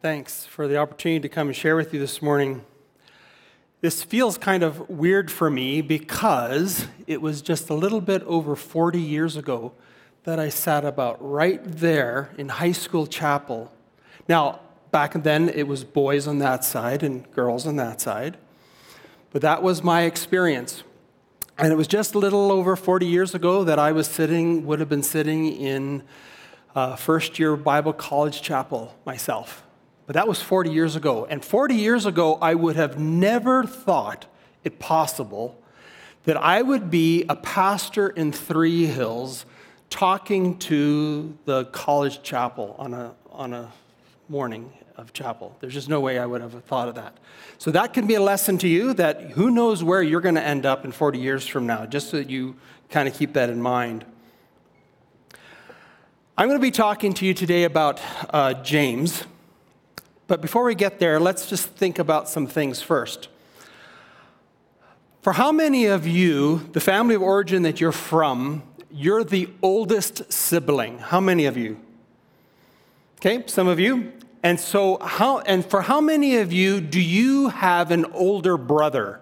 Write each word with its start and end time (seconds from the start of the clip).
Thanks 0.00 0.46
for 0.46 0.68
the 0.68 0.76
opportunity 0.76 1.18
to 1.22 1.28
come 1.28 1.48
and 1.48 1.56
share 1.56 1.74
with 1.74 1.92
you 1.92 1.98
this 1.98 2.22
morning. 2.22 2.64
This 3.80 4.04
feels 4.04 4.38
kind 4.38 4.62
of 4.62 4.88
weird 4.88 5.28
for 5.28 5.50
me 5.50 5.80
because 5.80 6.86
it 7.08 7.20
was 7.20 7.42
just 7.42 7.68
a 7.68 7.74
little 7.74 8.00
bit 8.00 8.22
over 8.22 8.54
40 8.54 9.00
years 9.00 9.36
ago 9.36 9.72
that 10.22 10.38
I 10.38 10.50
sat 10.50 10.84
about 10.84 11.16
right 11.20 11.60
there 11.64 12.30
in 12.38 12.48
high 12.48 12.70
school 12.70 13.08
chapel. 13.08 13.72
Now, 14.28 14.60
back 14.92 15.14
then 15.24 15.48
it 15.48 15.66
was 15.66 15.82
boys 15.82 16.28
on 16.28 16.38
that 16.38 16.64
side 16.64 17.02
and 17.02 17.28
girls 17.32 17.66
on 17.66 17.74
that 17.74 18.00
side, 18.00 18.36
but 19.32 19.42
that 19.42 19.64
was 19.64 19.82
my 19.82 20.02
experience. 20.02 20.84
And 21.58 21.72
it 21.72 21.76
was 21.76 21.88
just 21.88 22.14
a 22.14 22.20
little 22.20 22.52
over 22.52 22.76
40 22.76 23.04
years 23.04 23.34
ago 23.34 23.64
that 23.64 23.80
I 23.80 23.90
was 23.90 24.06
sitting, 24.06 24.64
would 24.64 24.78
have 24.78 24.88
been 24.88 25.02
sitting 25.02 25.46
in 25.46 26.04
uh, 26.76 26.94
first 26.94 27.40
year 27.40 27.56
Bible 27.56 27.92
college 27.92 28.42
chapel 28.42 28.94
myself. 29.04 29.64
But 30.08 30.14
that 30.14 30.26
was 30.26 30.40
40 30.40 30.70
years 30.70 30.96
ago. 30.96 31.26
And 31.26 31.44
40 31.44 31.74
years 31.74 32.06
ago, 32.06 32.38
I 32.40 32.54
would 32.54 32.76
have 32.76 32.98
never 32.98 33.64
thought 33.64 34.24
it 34.64 34.78
possible 34.78 35.60
that 36.24 36.38
I 36.38 36.62
would 36.62 36.90
be 36.90 37.26
a 37.28 37.36
pastor 37.36 38.08
in 38.08 38.32
Three 38.32 38.86
Hills 38.86 39.44
talking 39.90 40.56
to 40.60 41.36
the 41.44 41.66
college 41.66 42.22
chapel 42.22 42.74
on 42.78 42.94
a, 42.94 43.14
on 43.30 43.52
a 43.52 43.70
morning 44.30 44.72
of 44.96 45.12
chapel. 45.12 45.54
There's 45.60 45.74
just 45.74 45.90
no 45.90 46.00
way 46.00 46.18
I 46.18 46.24
would 46.24 46.40
have 46.40 46.54
thought 46.64 46.88
of 46.88 46.94
that. 46.94 47.18
So 47.58 47.70
that 47.72 47.92
can 47.92 48.06
be 48.06 48.14
a 48.14 48.22
lesson 48.22 48.56
to 48.58 48.68
you 48.68 48.94
that 48.94 49.32
who 49.32 49.50
knows 49.50 49.84
where 49.84 50.02
you're 50.02 50.22
going 50.22 50.36
to 50.36 50.42
end 50.42 50.64
up 50.64 50.86
in 50.86 50.92
40 50.92 51.18
years 51.18 51.46
from 51.46 51.66
now, 51.66 51.84
just 51.84 52.08
so 52.08 52.16
that 52.16 52.30
you 52.30 52.56
kind 52.88 53.08
of 53.08 53.14
keep 53.14 53.34
that 53.34 53.50
in 53.50 53.60
mind. 53.60 54.06
I'm 56.38 56.48
going 56.48 56.58
to 56.58 56.62
be 56.62 56.70
talking 56.70 57.12
to 57.12 57.26
you 57.26 57.34
today 57.34 57.64
about 57.64 58.00
uh, 58.30 58.54
James. 58.54 59.24
But 60.28 60.42
before 60.42 60.62
we 60.62 60.74
get 60.74 60.98
there, 61.00 61.18
let's 61.18 61.48
just 61.48 61.68
think 61.70 61.98
about 61.98 62.28
some 62.28 62.46
things 62.46 62.82
first. 62.82 63.28
For 65.22 65.32
how 65.32 65.50
many 65.50 65.86
of 65.86 66.06
you, 66.06 66.68
the 66.72 66.80
family 66.80 67.14
of 67.14 67.22
origin 67.22 67.62
that 67.62 67.80
you're 67.80 67.92
from, 67.92 68.62
you're 68.90 69.24
the 69.24 69.48
oldest 69.62 70.30
sibling? 70.30 70.98
How 70.98 71.18
many 71.18 71.46
of 71.46 71.56
you? 71.56 71.80
Okay, 73.16 73.42
some 73.46 73.68
of 73.68 73.80
you. 73.80 74.12
And 74.42 74.60
so 74.60 74.98
how 74.98 75.38
and 75.40 75.64
for 75.64 75.82
how 75.82 76.00
many 76.00 76.36
of 76.36 76.52
you 76.52 76.80
do 76.80 77.00
you 77.00 77.48
have 77.48 77.90
an 77.90 78.04
older 78.12 78.56
brother? 78.56 79.20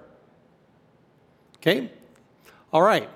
Okay? 1.57 1.91
All 2.73 2.83
right. 2.83 3.09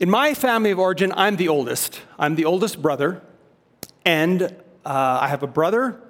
In 0.00 0.10
my 0.10 0.34
family 0.34 0.70
of 0.70 0.78
origin, 0.78 1.12
I'm 1.16 1.36
the 1.36 1.48
oldest. 1.48 2.00
I'm 2.18 2.34
the 2.34 2.46
oldest 2.46 2.82
brother, 2.82 3.22
and 4.04 4.56
uh, 4.84 5.18
I 5.22 5.28
have 5.28 5.42
a 5.42 5.46
brother 5.46 6.00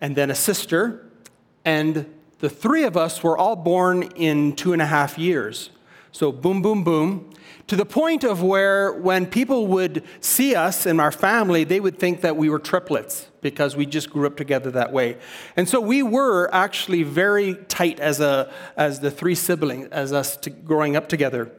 and 0.00 0.16
then 0.16 0.30
a 0.30 0.34
sister, 0.34 1.06
and 1.64 2.12
the 2.40 2.50
three 2.50 2.84
of 2.84 2.96
us 2.96 3.22
were 3.22 3.38
all 3.38 3.56
born 3.56 4.02
in 4.02 4.56
two 4.56 4.72
and 4.72 4.82
a 4.82 4.86
half 4.86 5.16
years. 5.18 5.70
So, 6.10 6.32
boom, 6.32 6.60
boom, 6.60 6.84
boom, 6.84 7.32
to 7.68 7.76
the 7.76 7.86
point 7.86 8.24
of 8.24 8.42
where 8.42 8.92
when 8.92 9.24
people 9.26 9.66
would 9.68 10.04
see 10.20 10.54
us 10.54 10.84
and 10.84 11.00
our 11.00 11.12
family, 11.12 11.64
they 11.64 11.80
would 11.80 11.98
think 11.98 12.20
that 12.20 12.36
we 12.36 12.50
were 12.50 12.58
triplets 12.58 13.28
because 13.40 13.76
we 13.76 13.86
just 13.86 14.10
grew 14.10 14.26
up 14.26 14.36
together 14.36 14.70
that 14.72 14.92
way. 14.92 15.16
And 15.56 15.68
so 15.68 15.80
we 15.80 16.02
were 16.02 16.52
actually 16.54 17.02
very 17.02 17.54
tight 17.68 17.98
as, 17.98 18.20
a, 18.20 18.52
as 18.76 19.00
the 19.00 19.10
three 19.10 19.34
siblings, 19.34 19.88
as 19.88 20.12
us 20.12 20.36
to, 20.38 20.50
growing 20.50 20.96
up 20.96 21.08
together. 21.08 21.50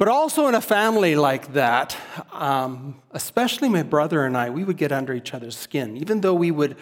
But 0.00 0.08
also 0.08 0.48
in 0.48 0.54
a 0.54 0.62
family 0.62 1.14
like 1.14 1.52
that, 1.52 1.94
um, 2.32 3.02
especially 3.10 3.68
my 3.68 3.82
brother 3.82 4.24
and 4.24 4.34
I, 4.34 4.48
we 4.48 4.64
would 4.64 4.78
get 4.78 4.92
under 4.92 5.12
each 5.12 5.34
other's 5.34 5.58
skin. 5.58 5.98
Even 5.98 6.22
though 6.22 6.32
we 6.32 6.50
would, 6.50 6.78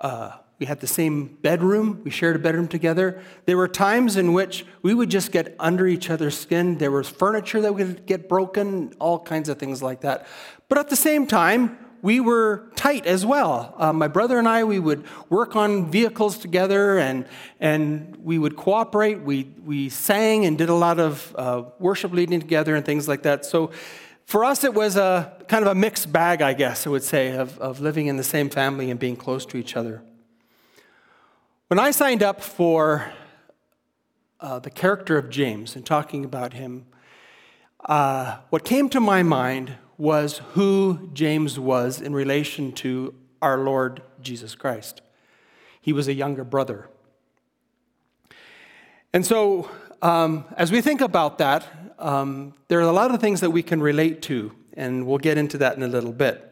uh, 0.00 0.36
we 0.60 0.66
had 0.66 0.78
the 0.78 0.86
same 0.86 1.36
bedroom, 1.42 2.00
we 2.04 2.12
shared 2.12 2.36
a 2.36 2.38
bedroom 2.38 2.68
together. 2.68 3.20
There 3.44 3.56
were 3.56 3.66
times 3.66 4.16
in 4.16 4.32
which 4.34 4.64
we 4.82 4.94
would 4.94 5.10
just 5.10 5.32
get 5.32 5.56
under 5.58 5.88
each 5.88 6.10
other's 6.10 6.38
skin. 6.38 6.78
There 6.78 6.92
was 6.92 7.08
furniture 7.08 7.60
that 7.60 7.74
would 7.74 8.06
get 8.06 8.28
broken, 8.28 8.94
all 9.00 9.18
kinds 9.18 9.48
of 9.48 9.58
things 9.58 9.82
like 9.82 10.02
that. 10.02 10.28
But 10.68 10.78
at 10.78 10.90
the 10.90 10.94
same 10.94 11.26
time, 11.26 11.76
we 12.02 12.20
were 12.20 12.70
tight 12.76 13.06
as 13.06 13.26
well. 13.26 13.74
Uh, 13.76 13.92
my 13.92 14.08
brother 14.08 14.38
and 14.38 14.48
I, 14.48 14.64
we 14.64 14.78
would 14.78 15.04
work 15.28 15.56
on 15.56 15.90
vehicles 15.90 16.38
together 16.38 16.98
and, 16.98 17.26
and 17.58 18.16
we 18.22 18.38
would 18.38 18.56
cooperate. 18.56 19.20
We, 19.20 19.44
we 19.64 19.88
sang 19.88 20.46
and 20.46 20.56
did 20.56 20.68
a 20.68 20.74
lot 20.74 20.98
of 20.98 21.34
uh, 21.36 21.64
worship 21.78 22.12
leading 22.12 22.40
together 22.40 22.74
and 22.74 22.84
things 22.84 23.06
like 23.06 23.22
that. 23.22 23.44
So 23.44 23.70
for 24.24 24.44
us, 24.44 24.64
it 24.64 24.74
was 24.74 24.96
a 24.96 25.36
kind 25.48 25.64
of 25.64 25.70
a 25.70 25.74
mixed 25.74 26.12
bag, 26.12 26.40
I 26.40 26.52
guess 26.54 26.86
I 26.86 26.90
would 26.90 27.02
say, 27.02 27.32
of, 27.32 27.58
of 27.58 27.80
living 27.80 28.06
in 28.06 28.16
the 28.16 28.24
same 28.24 28.48
family 28.48 28.90
and 28.90 28.98
being 28.98 29.16
close 29.16 29.44
to 29.46 29.56
each 29.56 29.76
other. 29.76 30.02
When 31.68 31.78
I 31.78 31.90
signed 31.90 32.22
up 32.22 32.40
for 32.40 33.12
uh, 34.40 34.58
the 34.58 34.70
character 34.70 35.18
of 35.18 35.30
James 35.30 35.76
and 35.76 35.84
talking 35.84 36.24
about 36.24 36.54
him, 36.54 36.86
uh, 37.84 38.38
what 38.50 38.64
came 38.64 38.88
to 38.90 39.00
my 39.00 39.22
mind 39.22 39.74
was 40.00 40.38
who 40.54 41.10
James 41.12 41.60
was 41.60 42.00
in 42.00 42.14
relation 42.14 42.72
to 42.72 43.14
our 43.42 43.58
Lord 43.58 44.00
Jesus 44.22 44.54
Christ. 44.54 45.02
He 45.78 45.92
was 45.92 46.08
a 46.08 46.14
younger 46.14 46.42
brother. 46.42 46.88
And 49.12 49.26
so, 49.26 49.70
um, 50.00 50.46
as 50.56 50.72
we 50.72 50.80
think 50.80 51.02
about 51.02 51.36
that, 51.36 51.66
um, 51.98 52.54
there 52.68 52.78
are 52.78 52.88
a 52.88 52.92
lot 52.92 53.14
of 53.14 53.20
things 53.20 53.40
that 53.40 53.50
we 53.50 53.62
can 53.62 53.82
relate 53.82 54.22
to, 54.22 54.52
and 54.72 55.06
we'll 55.06 55.18
get 55.18 55.36
into 55.36 55.58
that 55.58 55.76
in 55.76 55.82
a 55.82 55.88
little 55.88 56.12
bit. 56.12 56.46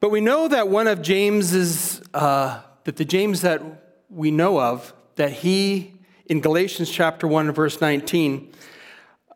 But 0.00 0.10
we 0.10 0.22
know 0.22 0.48
that 0.48 0.68
one 0.68 0.88
of 0.88 1.02
James's, 1.02 2.00
uh, 2.14 2.62
that 2.84 2.96
the 2.96 3.04
James 3.04 3.42
that 3.42 3.62
we 4.08 4.30
know 4.30 4.58
of, 4.58 4.94
that 5.16 5.32
he, 5.32 5.92
in 6.24 6.40
Galatians 6.40 6.90
chapter 6.90 7.28
1, 7.28 7.52
verse 7.52 7.78
19, 7.80 8.52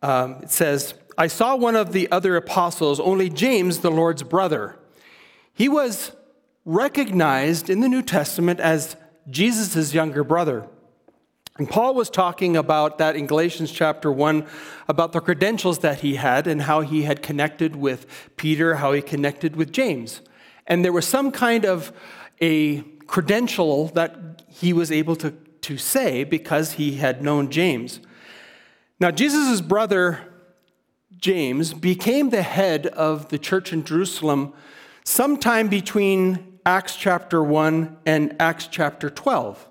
um, 0.02 0.36
it 0.42 0.50
says, 0.50 0.94
I 1.18 1.28
saw 1.28 1.56
one 1.56 1.76
of 1.76 1.92
the 1.92 2.10
other 2.12 2.36
apostles, 2.36 3.00
only 3.00 3.30
James, 3.30 3.78
the 3.78 3.90
Lord's 3.90 4.22
brother. 4.22 4.76
He 5.54 5.68
was 5.68 6.12
recognized 6.64 7.70
in 7.70 7.80
the 7.80 7.88
New 7.88 8.02
Testament 8.02 8.60
as 8.60 8.96
Jesus' 9.30 9.94
younger 9.94 10.22
brother. 10.22 10.68
And 11.58 11.68
Paul 11.68 11.94
was 11.94 12.10
talking 12.10 12.54
about 12.54 12.98
that 12.98 13.16
in 13.16 13.26
Galatians 13.26 13.72
chapter 13.72 14.12
1 14.12 14.46
about 14.88 15.12
the 15.12 15.20
credentials 15.20 15.78
that 15.78 16.00
he 16.00 16.16
had 16.16 16.46
and 16.46 16.62
how 16.62 16.82
he 16.82 17.04
had 17.04 17.22
connected 17.22 17.76
with 17.76 18.06
Peter, 18.36 18.74
how 18.76 18.92
he 18.92 19.00
connected 19.00 19.56
with 19.56 19.72
James. 19.72 20.20
And 20.66 20.84
there 20.84 20.92
was 20.92 21.06
some 21.06 21.32
kind 21.32 21.64
of 21.64 21.92
a 22.42 22.82
credential 23.06 23.86
that 23.88 24.42
he 24.48 24.74
was 24.74 24.92
able 24.92 25.16
to, 25.16 25.30
to 25.62 25.78
say 25.78 26.24
because 26.24 26.72
he 26.72 26.96
had 26.96 27.22
known 27.22 27.50
James. 27.50 28.00
Now, 29.00 29.10
Jesus' 29.10 29.62
brother 29.62 30.20
James, 31.26 31.74
became 31.74 32.30
the 32.30 32.42
head 32.42 32.86
of 32.86 33.30
the 33.30 33.38
church 33.38 33.72
in 33.72 33.82
Jerusalem 33.82 34.52
sometime 35.02 35.66
between 35.66 36.60
Acts 36.64 36.94
chapter 36.94 37.42
1 37.42 37.96
and 38.06 38.36
Acts 38.38 38.68
chapter 38.68 39.10
12. 39.10 39.68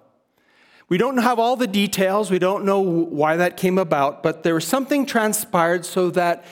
We 0.90 0.98
don't 0.98 1.20
have 1.20 1.40
all 1.40 1.56
the 1.56 1.66
details, 1.66 2.30
we 2.30 2.40
don't 2.40 2.66
know 2.66 2.82
why 2.82 3.38
that 3.38 3.56
came 3.56 3.78
about, 3.78 4.22
but 4.22 4.44
there 4.44 4.54
was 4.54 4.68
something 4.68 5.06
transpired 5.06 5.86
so 5.86 6.10
that 6.10 6.44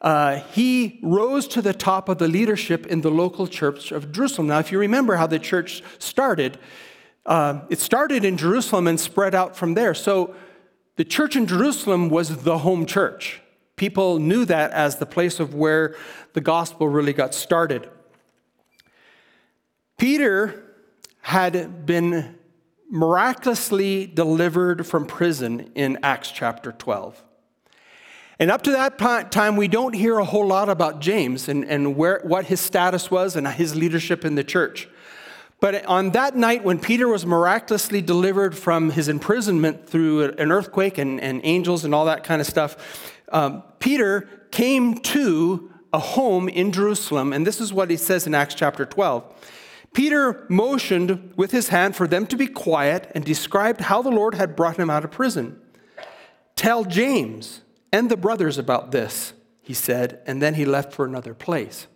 uh, 0.00 0.36
he 0.52 1.00
rose 1.02 1.46
to 1.48 1.60
the 1.60 1.74
top 1.74 2.08
of 2.08 2.16
the 2.16 2.26
leadership 2.26 2.86
in 2.86 3.02
the 3.02 3.10
local 3.10 3.46
church 3.46 3.92
of 3.92 4.10
Jerusalem. 4.10 4.46
Now, 4.46 4.60
if 4.60 4.72
you 4.72 4.78
remember 4.78 5.16
how 5.16 5.26
the 5.26 5.38
church 5.38 5.82
started, 5.98 6.58
uh, 7.26 7.60
it 7.68 7.78
started 7.78 8.24
in 8.24 8.38
Jerusalem 8.38 8.86
and 8.86 8.98
spread 8.98 9.34
out 9.34 9.54
from 9.54 9.74
there. 9.74 9.92
So 9.92 10.34
the 10.96 11.04
church 11.04 11.36
in 11.36 11.46
Jerusalem 11.46 12.08
was 12.08 12.38
the 12.38 12.56
home 12.56 12.86
church. 12.86 13.42
People 13.76 14.18
knew 14.18 14.44
that 14.46 14.72
as 14.72 14.96
the 14.96 15.06
place 15.06 15.38
of 15.38 15.54
where 15.54 15.94
the 16.32 16.40
gospel 16.40 16.88
really 16.88 17.12
got 17.12 17.34
started. 17.34 17.88
Peter 19.98 20.64
had 21.20 21.84
been 21.86 22.38
miraculously 22.90 24.06
delivered 24.06 24.86
from 24.86 25.06
prison 25.06 25.70
in 25.74 25.98
Acts 26.02 26.30
chapter 26.30 26.72
12. 26.72 27.22
And 28.38 28.50
up 28.50 28.62
to 28.62 28.70
that 28.72 29.30
time, 29.30 29.56
we 29.56 29.66
don't 29.66 29.94
hear 29.94 30.18
a 30.18 30.24
whole 30.24 30.46
lot 30.46 30.68
about 30.68 31.00
James 31.00 31.48
and, 31.48 31.64
and 31.64 31.96
where, 31.96 32.20
what 32.22 32.46
his 32.46 32.60
status 32.60 33.10
was 33.10 33.34
and 33.34 33.48
his 33.48 33.74
leadership 33.74 34.24
in 34.24 34.34
the 34.34 34.44
church. 34.44 34.88
But 35.58 35.86
on 35.86 36.10
that 36.10 36.36
night, 36.36 36.62
when 36.62 36.78
Peter 36.78 37.08
was 37.08 37.24
miraculously 37.24 38.02
delivered 38.02 38.56
from 38.56 38.90
his 38.90 39.08
imprisonment 39.08 39.88
through 39.88 40.32
an 40.32 40.52
earthquake 40.52 40.98
and, 40.98 41.18
and 41.18 41.40
angels 41.44 41.84
and 41.84 41.94
all 41.94 42.04
that 42.04 42.24
kind 42.24 42.42
of 42.42 42.46
stuff, 42.46 43.15
um, 43.32 43.62
Peter 43.78 44.28
came 44.50 44.98
to 44.98 45.70
a 45.92 45.98
home 45.98 46.48
in 46.48 46.72
Jerusalem, 46.72 47.32
and 47.32 47.46
this 47.46 47.60
is 47.60 47.72
what 47.72 47.90
he 47.90 47.96
says 47.96 48.26
in 48.26 48.34
Acts 48.34 48.54
chapter 48.54 48.84
12. 48.84 49.24
Peter 49.94 50.44
motioned 50.48 51.32
with 51.36 51.52
his 51.52 51.68
hand 51.68 51.96
for 51.96 52.06
them 52.06 52.26
to 52.26 52.36
be 52.36 52.46
quiet 52.46 53.10
and 53.14 53.24
described 53.24 53.80
how 53.80 54.02
the 54.02 54.10
Lord 54.10 54.34
had 54.34 54.54
brought 54.54 54.76
him 54.76 54.90
out 54.90 55.04
of 55.04 55.10
prison. 55.10 55.58
Tell 56.54 56.84
James 56.84 57.62
and 57.92 58.10
the 58.10 58.16
brothers 58.16 58.58
about 58.58 58.92
this, 58.92 59.32
he 59.62 59.72
said, 59.72 60.20
and 60.26 60.42
then 60.42 60.54
he 60.54 60.64
left 60.64 60.92
for 60.92 61.06
another 61.06 61.32
place. 61.32 61.86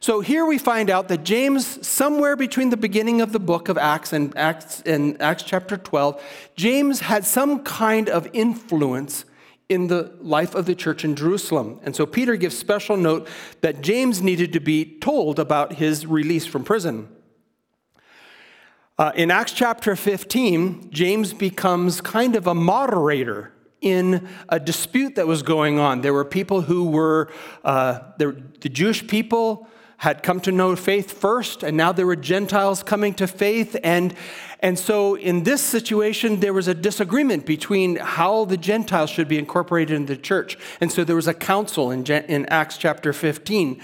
So 0.00 0.20
here 0.20 0.46
we 0.46 0.56
find 0.56 0.90
out 0.90 1.08
that 1.08 1.24
James, 1.24 1.86
somewhere 1.86 2.34
between 2.36 2.70
the 2.70 2.76
beginning 2.76 3.20
of 3.20 3.32
the 3.32 3.40
book 3.40 3.68
of 3.68 3.76
Acts 3.76 4.12
and 4.12 4.36
Acts, 4.36 4.82
and 4.82 5.20
Acts 5.20 5.42
chapter 5.42 5.76
12, 5.76 6.22
James 6.56 7.00
had 7.00 7.24
some 7.24 7.62
kind 7.62 8.08
of 8.08 8.26
influence 8.32 9.24
in 9.70 9.86
the 9.86 10.12
life 10.20 10.54
of 10.54 10.66
the 10.66 10.74
church 10.74 11.04
in 11.04 11.14
Jerusalem. 11.14 11.78
And 11.84 11.94
so 11.94 12.04
Peter 12.04 12.36
gives 12.36 12.58
special 12.58 12.96
note 12.96 13.28
that 13.60 13.80
James 13.80 14.20
needed 14.20 14.52
to 14.52 14.60
be 14.60 14.98
told 14.98 15.38
about 15.38 15.74
his 15.74 16.06
release 16.06 16.44
from 16.44 16.64
prison. 16.64 17.08
Uh, 18.98 19.12
in 19.14 19.30
Acts 19.30 19.52
chapter 19.52 19.94
15, 19.94 20.90
James 20.90 21.32
becomes 21.32 22.00
kind 22.00 22.34
of 22.34 22.48
a 22.48 22.54
moderator 22.54 23.52
in 23.80 24.28
a 24.48 24.58
dispute 24.58 25.14
that 25.14 25.26
was 25.26 25.42
going 25.42 25.78
on. 25.78 26.00
There 26.00 26.12
were 26.12 26.24
people 26.24 26.62
who 26.62 26.90
were, 26.90 27.30
uh, 27.64 28.00
the, 28.18 28.42
the 28.60 28.68
Jewish 28.68 29.06
people 29.06 29.68
had 30.00 30.22
come 30.22 30.40
to 30.40 30.50
know 30.50 30.74
faith 30.74 31.12
first, 31.12 31.62
and 31.62 31.76
now 31.76 31.92
there 31.92 32.06
were 32.06 32.16
Gentiles 32.16 32.82
coming 32.82 33.12
to 33.12 33.26
faith. 33.26 33.76
And, 33.84 34.14
and 34.60 34.78
so, 34.78 35.14
in 35.14 35.42
this 35.42 35.60
situation, 35.60 36.40
there 36.40 36.54
was 36.54 36.68
a 36.68 36.74
disagreement 36.74 37.44
between 37.44 37.96
how 37.96 38.46
the 38.46 38.56
Gentiles 38.56 39.10
should 39.10 39.28
be 39.28 39.38
incorporated 39.38 39.94
in 39.94 40.06
the 40.06 40.16
church. 40.16 40.56
And 40.80 40.90
so, 40.90 41.04
there 41.04 41.16
was 41.16 41.28
a 41.28 41.34
council 41.34 41.90
in, 41.90 42.06
in 42.06 42.46
Acts 42.46 42.78
chapter 42.78 43.12
15. 43.12 43.78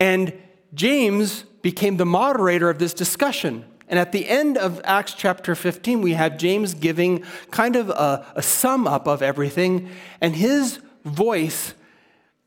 And 0.00 0.32
James 0.72 1.42
became 1.60 1.98
the 1.98 2.06
moderator 2.06 2.70
of 2.70 2.78
this 2.78 2.94
discussion. 2.94 3.66
And 3.88 3.98
at 3.98 4.10
the 4.12 4.26
end 4.26 4.56
of 4.56 4.80
Acts 4.84 5.12
chapter 5.12 5.54
15, 5.54 6.00
we 6.00 6.14
have 6.14 6.38
James 6.38 6.72
giving 6.72 7.24
kind 7.50 7.76
of 7.76 7.90
a, 7.90 8.24
a 8.34 8.42
sum 8.42 8.86
up 8.86 9.06
of 9.06 9.20
everything, 9.20 9.90
and 10.22 10.34
his 10.34 10.78
voice 11.04 11.74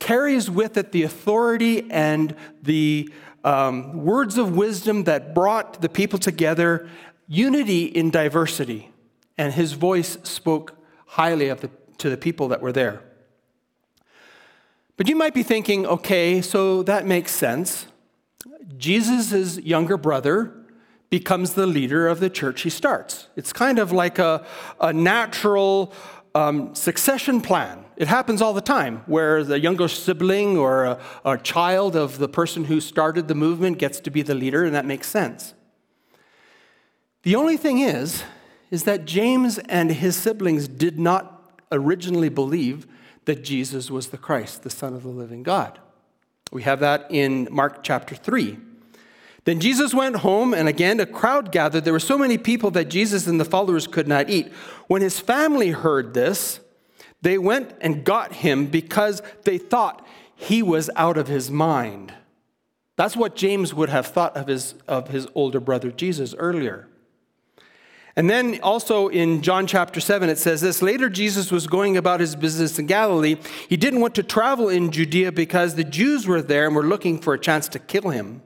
carries 0.01 0.49
with 0.49 0.77
it 0.77 0.91
the 0.91 1.03
authority 1.03 1.89
and 1.91 2.35
the 2.63 3.07
um, 3.43 4.03
words 4.03 4.37
of 4.37 4.57
wisdom 4.57 5.03
that 5.05 5.33
brought 5.35 5.81
the 5.81 5.89
people 5.89 6.17
together, 6.17 6.89
unity 7.27 7.85
in 7.85 8.09
diversity. 8.09 8.89
And 9.37 9.53
his 9.53 9.73
voice 9.73 10.17
spoke 10.23 10.75
highly 11.05 11.49
of 11.49 11.61
the, 11.61 11.69
to 11.99 12.09
the 12.09 12.17
people 12.17 12.47
that 12.47 12.61
were 12.61 12.71
there. 12.71 13.03
But 14.97 15.07
you 15.07 15.15
might 15.15 15.35
be 15.35 15.43
thinking, 15.43 15.85
okay, 15.85 16.41
so 16.41 16.81
that 16.83 17.05
makes 17.05 17.31
sense. 17.31 17.85
Jesus' 18.77 19.59
younger 19.59 19.97
brother 19.97 20.51
becomes 21.11 21.53
the 21.53 21.67
leader 21.67 22.07
of 22.07 22.19
the 22.19 22.29
church 22.29 22.61
he 22.61 22.69
starts. 22.71 23.27
It's 23.35 23.53
kind 23.53 23.77
of 23.77 23.91
like 23.91 24.17
a, 24.17 24.45
a 24.79 24.93
natural 24.93 25.93
um, 26.33 26.73
succession 26.73 27.41
plan. 27.41 27.85
It 28.01 28.07
happens 28.07 28.41
all 28.41 28.53
the 28.53 28.61
time 28.61 29.03
where 29.05 29.43
the 29.43 29.59
younger 29.59 29.87
sibling 29.87 30.57
or 30.57 30.85
a, 30.85 30.99
a 31.23 31.37
child 31.37 31.95
of 31.95 32.17
the 32.17 32.27
person 32.27 32.63
who 32.63 32.81
started 32.81 33.27
the 33.27 33.35
movement 33.35 33.77
gets 33.77 33.99
to 33.99 34.09
be 34.09 34.23
the 34.23 34.33
leader, 34.33 34.63
and 34.63 34.73
that 34.73 34.87
makes 34.87 35.05
sense. 35.05 35.53
The 37.21 37.35
only 37.35 37.57
thing 37.57 37.77
is, 37.77 38.23
is 38.71 38.85
that 38.85 39.05
James 39.05 39.59
and 39.59 39.91
his 39.91 40.15
siblings 40.15 40.67
did 40.67 40.99
not 40.99 41.53
originally 41.71 42.29
believe 42.29 42.87
that 43.25 43.43
Jesus 43.43 43.91
was 43.91 44.07
the 44.07 44.17
Christ, 44.17 44.63
the 44.63 44.71
Son 44.71 44.95
of 44.95 45.03
the 45.03 45.09
living 45.09 45.43
God. 45.43 45.77
We 46.51 46.63
have 46.63 46.79
that 46.79 47.05
in 47.11 47.47
Mark 47.51 47.83
chapter 47.83 48.15
3. 48.15 48.57
Then 49.43 49.59
Jesus 49.59 49.93
went 49.93 50.15
home, 50.15 50.55
and 50.55 50.67
again 50.67 50.99
a 50.99 51.05
crowd 51.05 51.51
gathered. 51.51 51.83
There 51.83 51.93
were 51.93 51.99
so 51.99 52.17
many 52.17 52.39
people 52.39 52.71
that 52.71 52.85
Jesus 52.85 53.27
and 53.27 53.39
the 53.39 53.45
followers 53.45 53.85
could 53.85 54.07
not 54.07 54.27
eat. 54.27 54.51
When 54.87 55.03
his 55.03 55.19
family 55.19 55.69
heard 55.69 56.15
this, 56.15 56.61
they 57.21 57.37
went 57.37 57.73
and 57.81 58.03
got 58.03 58.33
him 58.33 58.65
because 58.65 59.21
they 59.43 59.57
thought 59.57 60.05
he 60.35 60.63
was 60.63 60.89
out 60.95 61.17
of 61.17 61.27
his 61.27 61.51
mind. 61.51 62.13
That's 62.95 63.15
what 63.15 63.35
James 63.35 63.73
would 63.73 63.89
have 63.89 64.07
thought 64.07 64.35
of 64.35 64.47
his, 64.47 64.75
of 64.87 65.09
his 65.09 65.27
older 65.35 65.59
brother 65.59 65.91
Jesus 65.91 66.35
earlier. 66.37 66.87
And 68.15 68.29
then 68.29 68.59
also 68.61 69.07
in 69.07 69.41
John 69.41 69.67
chapter 69.67 69.99
7, 70.01 70.29
it 70.29 70.37
says 70.37 70.61
this 70.61 70.81
Later, 70.81 71.09
Jesus 71.09 71.51
was 71.51 71.67
going 71.67 71.95
about 71.95 72.19
his 72.19 72.35
business 72.35 72.77
in 72.77 72.85
Galilee. 72.87 73.37
He 73.69 73.77
didn't 73.77 74.01
want 74.01 74.15
to 74.15 74.23
travel 74.23 74.67
in 74.69 74.91
Judea 74.91 75.31
because 75.31 75.75
the 75.75 75.83
Jews 75.83 76.27
were 76.27 76.41
there 76.41 76.65
and 76.65 76.75
were 76.75 76.83
looking 76.83 77.19
for 77.19 77.33
a 77.33 77.39
chance 77.39 77.67
to 77.69 77.79
kill 77.79 78.09
him. 78.09 78.41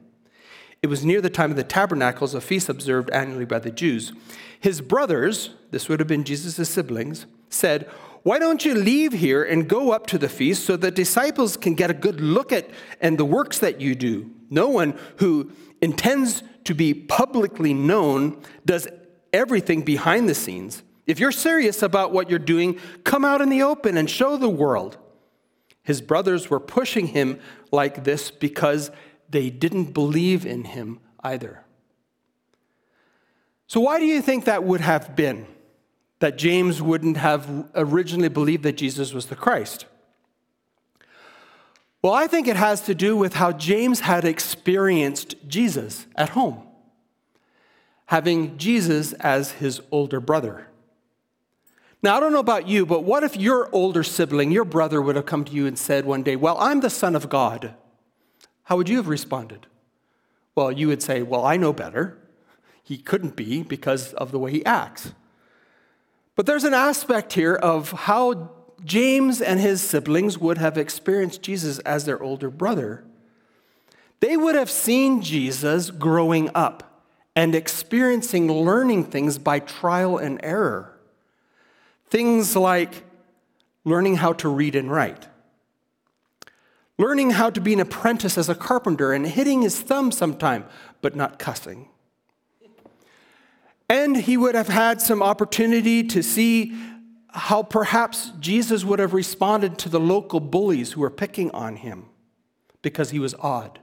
It 0.83 0.87
was 0.87 1.03
near 1.03 1.19
the 1.19 1.31
time 1.31 1.49
of 1.49 1.57
the 1.57 1.63
tabernacles, 1.63 2.35
a 2.35 2.41
feast 2.41 2.69
observed 2.69 3.09
annually 3.09 3.45
by 3.45 3.57
the 3.57 3.71
Jews. 3.71 4.13
His 4.59 4.81
brothers, 4.81 5.51
this 5.71 5.89
would 5.89 5.99
have 5.99 6.07
been 6.07 6.23
Jesus' 6.23 6.69
siblings, 6.69 7.25
said, 7.49 7.89
Why 8.25 8.39
don't 8.39 8.65
you 8.65 8.73
leave 8.73 9.13
here 9.13 9.43
and 9.43 9.69
go 9.69 9.91
up 9.91 10.07
to 10.07 10.17
the 10.17 10.27
feast 10.27 10.65
so 10.65 10.75
the 10.75 10.89
disciples 10.89 11.57
can 11.57 11.75
get 11.75 11.91
a 11.91 11.93
good 11.93 12.19
look 12.19 12.51
at 12.51 12.67
and 12.99 13.19
the 13.19 13.23
works 13.23 13.59
that 13.59 13.79
you 13.79 13.93
do? 13.93 14.31
No 14.49 14.67
one 14.67 14.97
who 15.17 15.51
intends 15.79 16.41
to 16.63 16.73
be 16.73 16.91
publicly 16.91 17.71
known 17.71 18.41
does 18.65 18.87
everything 19.31 19.83
behind 19.83 20.27
the 20.27 20.33
scenes. 20.33 20.81
If 21.05 21.19
you're 21.19 21.31
serious 21.31 21.83
about 21.83 22.13
what 22.13 22.27
you're 22.27 22.39
doing, 22.39 22.79
come 23.03 23.23
out 23.23 23.41
in 23.41 23.49
the 23.49 23.61
open 23.61 23.95
and 23.95 24.09
show 24.09 24.37
the 24.37 24.49
world. 24.49 24.97
His 25.83 26.01
brothers 26.01 26.49
were 26.49 26.59
pushing 26.59 27.05
him 27.05 27.39
like 27.71 28.05
this 28.05 28.31
because 28.31 28.89
they 29.29 29.51
didn't 29.51 29.93
believe 29.93 30.47
in 30.47 30.63
him 30.63 30.99
either. 31.19 31.63
So, 33.67 33.81
why 33.81 33.99
do 33.99 34.05
you 34.05 34.19
think 34.19 34.45
that 34.45 34.63
would 34.63 34.81
have 34.81 35.15
been? 35.15 35.45
That 36.25 36.39
James 36.39 36.81
wouldn't 36.81 37.17
have 37.17 37.69
originally 37.75 38.29
believed 38.29 38.63
that 38.63 38.77
Jesus 38.77 39.13
was 39.13 39.27
the 39.27 39.35
Christ? 39.35 39.85
Well, 42.01 42.13
I 42.13 42.25
think 42.25 42.47
it 42.47 42.55
has 42.55 42.81
to 42.87 42.95
do 42.95 43.15
with 43.15 43.35
how 43.35 43.51
James 43.51 43.99
had 43.99 44.25
experienced 44.25 45.35
Jesus 45.47 46.07
at 46.15 46.29
home, 46.29 46.63
having 48.07 48.57
Jesus 48.57 49.13
as 49.13 49.51
his 49.51 49.81
older 49.91 50.19
brother. 50.19 50.65
Now, 52.01 52.17
I 52.17 52.19
don't 52.19 52.33
know 52.33 52.39
about 52.39 52.67
you, 52.67 52.87
but 52.87 53.03
what 53.03 53.23
if 53.23 53.37
your 53.37 53.69
older 53.71 54.01
sibling, 54.01 54.49
your 54.49 54.65
brother, 54.65 55.03
would 55.03 55.15
have 55.15 55.27
come 55.27 55.45
to 55.45 55.53
you 55.53 55.67
and 55.67 55.77
said 55.77 56.05
one 56.05 56.23
day, 56.23 56.35
Well, 56.35 56.57
I'm 56.59 56.79
the 56.79 56.89
Son 56.89 57.15
of 57.15 57.29
God? 57.29 57.75
How 58.63 58.77
would 58.77 58.89
you 58.89 58.97
have 58.97 59.09
responded? 59.09 59.67
Well, 60.55 60.71
you 60.71 60.87
would 60.87 61.03
say, 61.03 61.21
Well, 61.21 61.45
I 61.45 61.57
know 61.57 61.71
better. 61.71 62.17
He 62.81 62.97
couldn't 62.97 63.35
be 63.35 63.61
because 63.61 64.11
of 64.13 64.31
the 64.31 64.39
way 64.39 64.49
he 64.49 64.65
acts. 64.65 65.13
But 66.35 66.45
there's 66.45 66.65
an 66.65 66.73
aspect 66.73 67.33
here 67.33 67.55
of 67.55 67.91
how 67.91 68.51
James 68.83 69.41
and 69.41 69.59
his 69.59 69.81
siblings 69.81 70.37
would 70.37 70.57
have 70.57 70.77
experienced 70.77 71.41
Jesus 71.41 71.79
as 71.79 72.05
their 72.05 72.21
older 72.21 72.49
brother. 72.49 73.03
They 74.19 74.37
would 74.37 74.55
have 74.55 74.69
seen 74.69 75.21
Jesus 75.21 75.91
growing 75.91 76.49
up 76.53 77.03
and 77.35 77.55
experiencing 77.55 78.51
learning 78.51 79.05
things 79.05 79.37
by 79.37 79.59
trial 79.59 80.17
and 80.17 80.39
error. 80.43 80.97
Things 82.07 82.55
like 82.55 83.03
learning 83.83 84.17
how 84.17 84.33
to 84.33 84.49
read 84.49 84.75
and 84.75 84.91
write, 84.91 85.27
learning 86.97 87.31
how 87.31 87.49
to 87.49 87.61
be 87.61 87.73
an 87.73 87.79
apprentice 87.79 88.37
as 88.37 88.49
a 88.49 88.55
carpenter 88.55 89.13
and 89.13 89.27
hitting 89.27 89.61
his 89.61 89.79
thumb 89.79 90.11
sometime, 90.11 90.65
but 91.01 91.15
not 91.15 91.39
cussing. 91.39 91.89
And 93.89 94.17
he 94.17 94.37
would 94.37 94.55
have 94.55 94.67
had 94.67 95.01
some 95.01 95.21
opportunity 95.21 96.03
to 96.03 96.23
see 96.23 96.75
how 97.29 97.63
perhaps 97.63 98.31
Jesus 98.39 98.83
would 98.83 98.99
have 98.99 99.13
responded 99.13 99.77
to 99.79 99.89
the 99.89 99.99
local 99.99 100.39
bullies 100.39 100.93
who 100.93 101.01
were 101.01 101.09
picking 101.09 101.51
on 101.51 101.75
him 101.75 102.05
because 102.81 103.11
he 103.11 103.19
was 103.19 103.35
odd. 103.39 103.79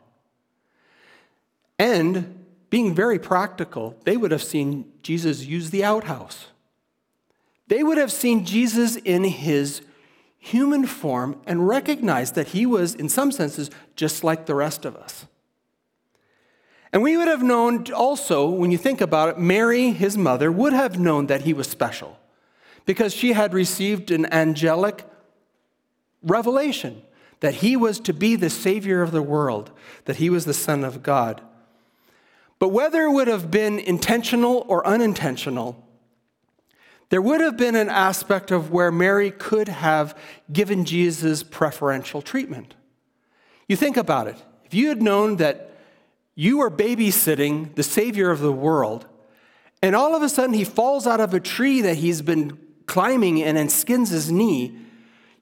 And 1.79 2.47
being 2.71 2.95
very 2.95 3.19
practical, 3.19 3.97
they 4.05 4.17
would 4.17 4.31
have 4.31 4.43
seen 4.43 4.91
Jesus 5.03 5.45
use 5.45 5.71
the 5.71 5.85
outhouse. 5.85 6.47
They 7.69 7.83
would 7.83 7.99
have 7.99 8.13
seen 8.13 8.45
Jesus 8.45 8.97
in 8.97 9.25
his 9.25 9.83
human 10.39 10.87
form 10.87 11.41
and 11.47 11.69
recognized 11.69 12.35
that 12.35 12.49
he 12.49 12.67
was, 12.67 12.95
in 12.95 13.09
some 13.09 13.31
senses, 13.31 13.71
just 13.95 14.25
like 14.25 14.47
the 14.47 14.55
rest 14.55 14.85
of 14.85 14.97
us. 14.97 15.27
And 16.93 17.03
we 17.03 17.17
would 17.17 17.29
have 17.29 17.43
known 17.43 17.91
also, 17.93 18.49
when 18.49 18.71
you 18.71 18.79
think 18.79 19.01
about 19.01 19.31
it, 19.31 19.39
Mary, 19.39 19.93
his 19.93 20.19
mother, 20.19 20.53
would 20.53 20.75
have 20.75 20.99
known 20.99 21.27
that 21.27 21.43
he 21.43 21.55
was 21.55 21.67
special 21.67 22.19
because 22.85 23.15
she 23.15 23.33
had 23.33 23.55
received 23.55 24.11
an 24.11 24.31
angelic 24.33 25.05
revelation 26.23 27.03
that 27.41 27.55
he 27.55 27.77
was 27.77 27.99
to 28.01 28.13
be 28.13 28.37
the 28.37 28.51
Savior 28.51 29.03
of 29.03 29.11
the 29.11 29.23
world, 29.23 29.71
that 30.05 30.17
he 30.17 30.31
was 30.31 30.45
the 30.45 30.55
Son 30.55 30.85
of 30.85 31.03
God. 31.03 31.41
But 32.59 32.69
whether 32.69 33.03
it 33.03 33.11
would 33.11 33.27
have 33.27 33.51
been 33.51 33.79
intentional 33.79 34.65
or 34.69 34.87
unintentional, 34.87 35.85
there 37.09 37.23
would 37.23 37.41
have 37.41 37.57
been 37.57 37.75
an 37.75 37.89
aspect 37.89 38.51
of 38.51 38.71
where 38.71 38.93
Mary 38.93 39.31
could 39.33 39.69
have 39.69 40.17
given 40.53 40.85
Jesus 40.85 41.43
preferential 41.43 42.23
treatment. 42.23 42.75
You 43.67 43.77
think 43.77 43.97
about 43.97 44.29
it. 44.29 44.37
If 44.65 44.75
you 44.75 44.89
had 44.89 45.03
known 45.03 45.37
that 45.37 45.72
you 46.35 46.61
are 46.61 46.71
babysitting 46.71 47.75
the 47.75 47.83
Savior 47.83 48.31
of 48.31 48.41
the 48.41 48.53
world, 48.53 49.07
and 49.83 49.97
all 49.97 50.15
of 50.15 50.23
a 50.23 50.29
sudden 50.29 50.55
he 50.55 50.65
falls 50.65 51.07
out 51.07 51.21
of 51.21 51.35
a 51.35 51.41
tree 51.41 51.81
that 51.83 51.97
he's 51.97 52.23
been 52.23 52.59
climbing 52.87 53.43
and 53.43 53.71
skins 53.71 54.11
his 54.11 54.31
knee, 54.31 54.77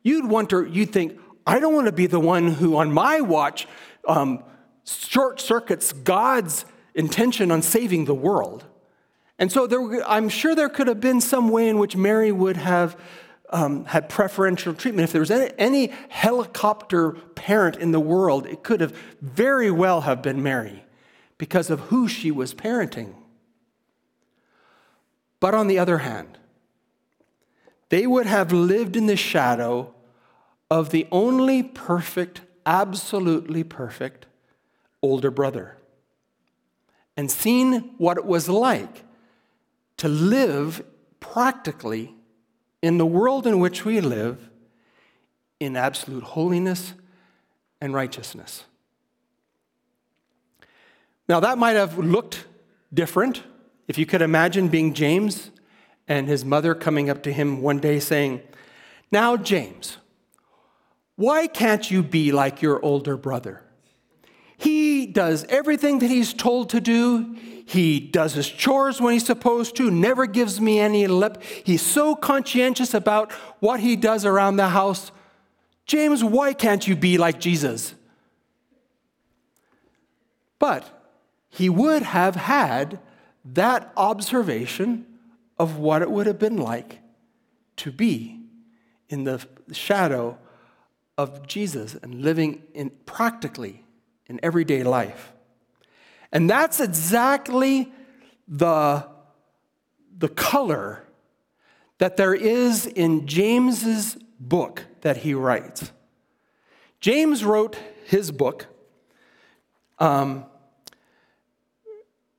you'd 0.02 0.26
wonder, 0.26 0.66
you'd 0.66 0.92
think, 0.92 1.18
I 1.46 1.58
don't 1.58 1.74
want 1.74 1.86
to 1.86 1.92
be 1.92 2.06
the 2.06 2.20
one 2.20 2.48
who 2.48 2.76
on 2.76 2.92
my 2.92 3.20
watch 3.20 3.66
um, 4.06 4.42
short 4.84 5.40
circuits 5.40 5.92
God's 5.92 6.64
intention 6.94 7.50
on 7.50 7.62
saving 7.62 8.04
the 8.04 8.14
world. 8.14 8.64
And 9.38 9.50
so 9.50 9.66
there, 9.66 10.08
I'm 10.08 10.28
sure 10.28 10.54
there 10.54 10.68
could 10.68 10.86
have 10.86 11.00
been 11.00 11.20
some 11.20 11.48
way 11.48 11.68
in 11.68 11.78
which 11.78 11.96
Mary 11.96 12.30
would 12.30 12.56
have 12.56 12.96
um, 13.50 13.84
had 13.86 14.08
preferential 14.08 14.74
treatment. 14.74 15.04
If 15.04 15.12
there 15.12 15.20
was 15.20 15.30
any, 15.30 15.52
any 15.58 15.92
helicopter 16.08 17.12
parent 17.34 17.76
in 17.76 17.92
the 17.92 18.00
world, 18.00 18.46
it 18.46 18.62
could 18.62 18.80
have 18.80 18.96
very 19.20 19.70
well 19.70 20.02
have 20.02 20.22
been 20.22 20.42
Mary 20.42 20.84
because 21.38 21.70
of 21.70 21.80
who 21.80 22.08
she 22.08 22.30
was 22.30 22.54
parenting. 22.54 23.14
But 25.40 25.54
on 25.54 25.68
the 25.68 25.78
other 25.78 25.98
hand, 25.98 26.38
they 27.88 28.06
would 28.06 28.26
have 28.26 28.52
lived 28.52 28.96
in 28.96 29.06
the 29.06 29.16
shadow 29.16 29.94
of 30.70 30.90
the 30.90 31.08
only 31.10 31.62
perfect, 31.62 32.42
absolutely 32.64 33.64
perfect 33.64 34.26
older 35.02 35.30
brother 35.30 35.76
and 37.16 37.30
seen 37.30 37.94
what 37.98 38.16
it 38.16 38.24
was 38.24 38.48
like 38.48 39.04
to 39.96 40.08
live 40.08 40.82
practically 41.20 42.14
in 42.82 42.98
the 42.98 43.06
world 43.06 43.46
in 43.46 43.60
which 43.60 43.84
we 43.84 44.00
live 44.00 44.48
in 45.58 45.76
absolute 45.76 46.22
holiness 46.22 46.94
and 47.80 47.94
righteousness. 47.94 48.64
Now, 51.28 51.40
that 51.40 51.58
might 51.58 51.76
have 51.76 51.98
looked 51.98 52.46
different 52.92 53.42
if 53.86 53.98
you 53.98 54.06
could 54.06 54.22
imagine 54.22 54.68
being 54.68 54.94
James 54.94 55.50
and 56.08 56.26
his 56.26 56.44
mother 56.44 56.74
coming 56.74 57.08
up 57.08 57.22
to 57.22 57.32
him 57.32 57.62
one 57.62 57.78
day 57.78 58.00
saying, 58.00 58.40
Now, 59.12 59.36
James, 59.36 59.98
why 61.16 61.46
can't 61.46 61.90
you 61.90 62.02
be 62.02 62.32
like 62.32 62.62
your 62.62 62.84
older 62.84 63.16
brother? 63.16 63.62
He 65.00 65.06
does 65.06 65.46
everything 65.48 66.00
that 66.00 66.10
he's 66.10 66.34
told 66.34 66.68
to 66.70 66.78
do. 66.78 67.34
He 67.64 68.00
does 68.00 68.34
his 68.34 68.46
chores 68.46 69.00
when 69.00 69.14
he's 69.14 69.24
supposed 69.24 69.74
to, 69.76 69.90
never 69.90 70.26
gives 70.26 70.60
me 70.60 70.78
any 70.78 71.06
lip. 71.06 71.42
He's 71.42 71.80
so 71.80 72.14
conscientious 72.14 72.92
about 72.92 73.32
what 73.60 73.80
he 73.80 73.96
does 73.96 74.26
around 74.26 74.56
the 74.56 74.68
house. 74.68 75.10
James, 75.86 76.22
why 76.22 76.52
can't 76.52 76.86
you 76.86 76.96
be 76.96 77.16
like 77.16 77.40
Jesus? 77.40 77.94
But 80.58 80.84
he 81.48 81.70
would 81.70 82.02
have 82.02 82.36
had 82.36 82.98
that 83.42 83.90
observation 83.96 85.06
of 85.58 85.78
what 85.78 86.02
it 86.02 86.10
would 86.10 86.26
have 86.26 86.38
been 86.38 86.58
like 86.58 86.98
to 87.76 87.90
be 87.90 88.38
in 89.08 89.24
the 89.24 89.46
shadow 89.72 90.36
of 91.16 91.46
Jesus 91.46 91.94
and 91.94 92.20
living 92.20 92.64
in 92.74 92.90
practically 93.06 93.82
in 94.30 94.38
everyday 94.44 94.84
life. 94.84 95.32
And 96.32 96.48
that's 96.48 96.78
exactly 96.78 97.92
the, 98.46 99.06
the 100.16 100.28
color 100.28 101.02
that 101.98 102.16
there 102.16 102.32
is 102.32 102.86
in 102.86 103.26
James's 103.26 104.16
book 104.38 104.86
that 105.00 105.18
he 105.18 105.34
writes. 105.34 105.90
James 107.00 107.44
wrote 107.44 107.76
his 108.06 108.30
book, 108.30 108.66
um, 109.98 110.44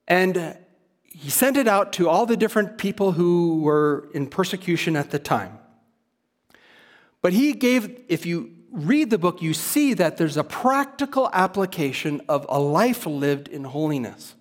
and 0.08 0.58
he 1.04 1.30
sent 1.30 1.58
it 1.58 1.68
out 1.68 1.92
to 1.94 2.08
all 2.08 2.26
the 2.26 2.38
different 2.38 2.78
people 2.78 3.12
who 3.12 3.62
were 3.62 4.10
in 4.14 4.28
persecution 4.28 4.96
at 4.96 5.12
the 5.12 5.20
time. 5.20 5.60
But 7.22 7.34
he 7.34 7.52
gave, 7.54 8.04
if 8.08 8.26
you 8.26 8.52
read 8.72 9.10
the 9.10 9.18
book, 9.18 9.42
you 9.42 9.54
see 9.54 9.94
that 9.94 10.18
there's 10.18 10.38
a 10.38 10.44
practical 10.44 11.30
application 11.34 12.22
of 12.30 12.46
a 12.50 12.60
life 12.60 13.06
lived 13.06 13.48
in 13.48 13.66
holiness. 13.66 14.36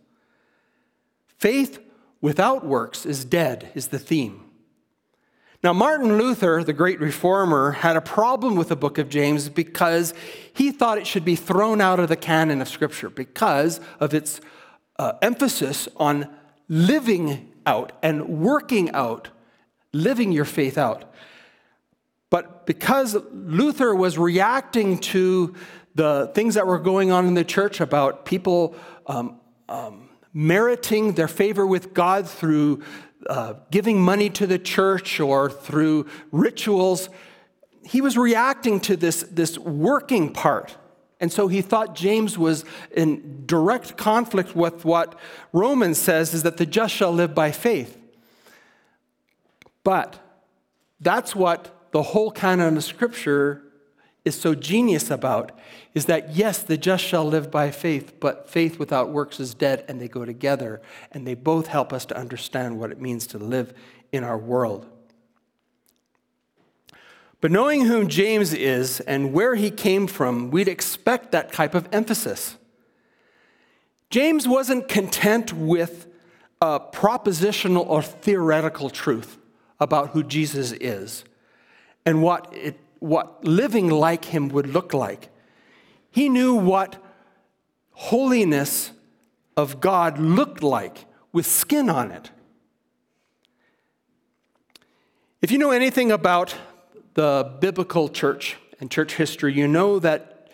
Faith 1.38 1.78
without 2.20 2.64
works 2.64 3.04
is 3.04 3.24
dead, 3.24 3.70
is 3.74 3.88
the 3.88 3.98
theme. 3.98 4.44
Now, 5.62 5.74
Martin 5.74 6.16
Luther, 6.16 6.64
the 6.64 6.72
great 6.72 7.00
reformer, 7.00 7.72
had 7.72 7.96
a 7.96 8.00
problem 8.00 8.56
with 8.56 8.68
the 8.68 8.76
book 8.76 8.96
of 8.96 9.10
James 9.10 9.50
because 9.50 10.14
he 10.54 10.70
thought 10.70 10.96
it 10.96 11.06
should 11.06 11.24
be 11.24 11.36
thrown 11.36 11.82
out 11.82 12.00
of 12.00 12.08
the 12.08 12.16
canon 12.16 12.62
of 12.62 12.68
Scripture 12.68 13.10
because 13.10 13.78
of 13.98 14.14
its 14.14 14.40
uh, 14.98 15.12
emphasis 15.20 15.86
on 15.96 16.34
living 16.68 17.52
out 17.66 17.92
and 18.02 18.26
working 18.26 18.90
out, 18.92 19.28
living 19.92 20.32
your 20.32 20.46
faith 20.46 20.78
out. 20.78 21.12
But 22.30 22.64
because 22.64 23.16
Luther 23.32 23.94
was 23.94 24.16
reacting 24.16 24.98
to 24.98 25.54
the 25.94 26.30
things 26.34 26.54
that 26.54 26.66
were 26.66 26.78
going 26.78 27.10
on 27.10 27.26
in 27.26 27.34
the 27.34 27.44
church 27.44 27.80
about 27.80 28.24
people 28.24 28.76
um, 29.06 29.40
um, 29.68 30.08
meriting 30.32 31.14
their 31.14 31.28
favor 31.28 31.66
with 31.66 31.92
God 31.92 32.28
through 32.28 32.82
uh, 33.28 33.54
giving 33.70 34.00
money 34.00 34.30
to 34.30 34.46
the 34.46 34.58
church 34.58 35.20
or 35.20 35.50
through 35.50 36.06
rituals, 36.30 37.10
he 37.82 38.00
was 38.00 38.16
reacting 38.16 38.80
to 38.80 38.96
this, 38.96 39.22
this 39.24 39.58
working 39.58 40.32
part. 40.32 40.76
And 41.18 41.30
so 41.30 41.48
he 41.48 41.60
thought 41.60 41.94
James 41.94 42.38
was 42.38 42.64
in 42.96 43.44
direct 43.44 43.98
conflict 43.98 44.56
with 44.56 44.84
what 44.84 45.18
Romans 45.52 45.98
says 45.98 46.32
is 46.32 46.44
that 46.44 46.56
the 46.56 46.64
just 46.64 46.94
shall 46.94 47.12
live 47.12 47.34
by 47.34 47.52
faith. 47.52 47.98
But 49.84 50.18
that's 51.00 51.34
what 51.34 51.79
the 51.92 52.02
whole 52.02 52.30
canon 52.30 52.76
of 52.76 52.84
Scripture 52.84 53.62
is 54.24 54.38
so 54.38 54.54
genius 54.54 55.10
about 55.10 55.58
is 55.94 56.06
that 56.06 56.34
yes, 56.34 56.62
the 56.62 56.76
just 56.76 57.04
shall 57.04 57.24
live 57.24 57.50
by 57.50 57.70
faith, 57.70 58.20
but 58.20 58.48
faith 58.48 58.78
without 58.78 59.10
works 59.10 59.40
is 59.40 59.54
dead, 59.54 59.84
and 59.88 60.00
they 60.00 60.08
go 60.08 60.24
together, 60.24 60.80
and 61.10 61.26
they 61.26 61.34
both 61.34 61.68
help 61.68 61.92
us 61.92 62.04
to 62.06 62.16
understand 62.16 62.78
what 62.78 62.90
it 62.90 63.00
means 63.00 63.26
to 63.28 63.38
live 63.38 63.72
in 64.12 64.22
our 64.22 64.38
world. 64.38 64.86
But 67.40 67.50
knowing 67.50 67.86
whom 67.86 68.08
James 68.08 68.52
is 68.52 69.00
and 69.00 69.32
where 69.32 69.54
he 69.54 69.70
came 69.70 70.06
from, 70.06 70.50
we'd 70.50 70.68
expect 70.68 71.32
that 71.32 71.52
type 71.52 71.74
of 71.74 71.88
emphasis. 71.90 72.56
James 74.10 74.46
wasn't 74.46 74.88
content 74.88 75.52
with 75.52 76.06
a 76.60 76.78
propositional 76.78 77.86
or 77.88 78.02
theoretical 78.02 78.90
truth 78.90 79.38
about 79.78 80.10
who 80.10 80.22
Jesus 80.22 80.72
is 80.72 81.24
and 82.04 82.22
what, 82.22 82.52
it, 82.54 82.78
what 82.98 83.44
living 83.44 83.88
like 83.88 84.26
him 84.26 84.48
would 84.48 84.66
look 84.66 84.92
like. 84.94 85.30
He 86.10 86.28
knew 86.28 86.54
what 86.54 87.02
holiness 87.92 88.92
of 89.56 89.80
God 89.80 90.18
looked 90.18 90.62
like 90.62 91.04
with 91.32 91.46
skin 91.46 91.88
on 91.90 92.10
it. 92.10 92.30
If 95.42 95.50
you 95.50 95.58
know 95.58 95.70
anything 95.70 96.10
about 96.12 96.54
the 97.14 97.56
biblical 97.60 98.08
church 98.08 98.56
and 98.78 98.90
church 98.90 99.14
history, 99.14 99.54
you 99.54 99.68
know 99.68 99.98
that 99.98 100.48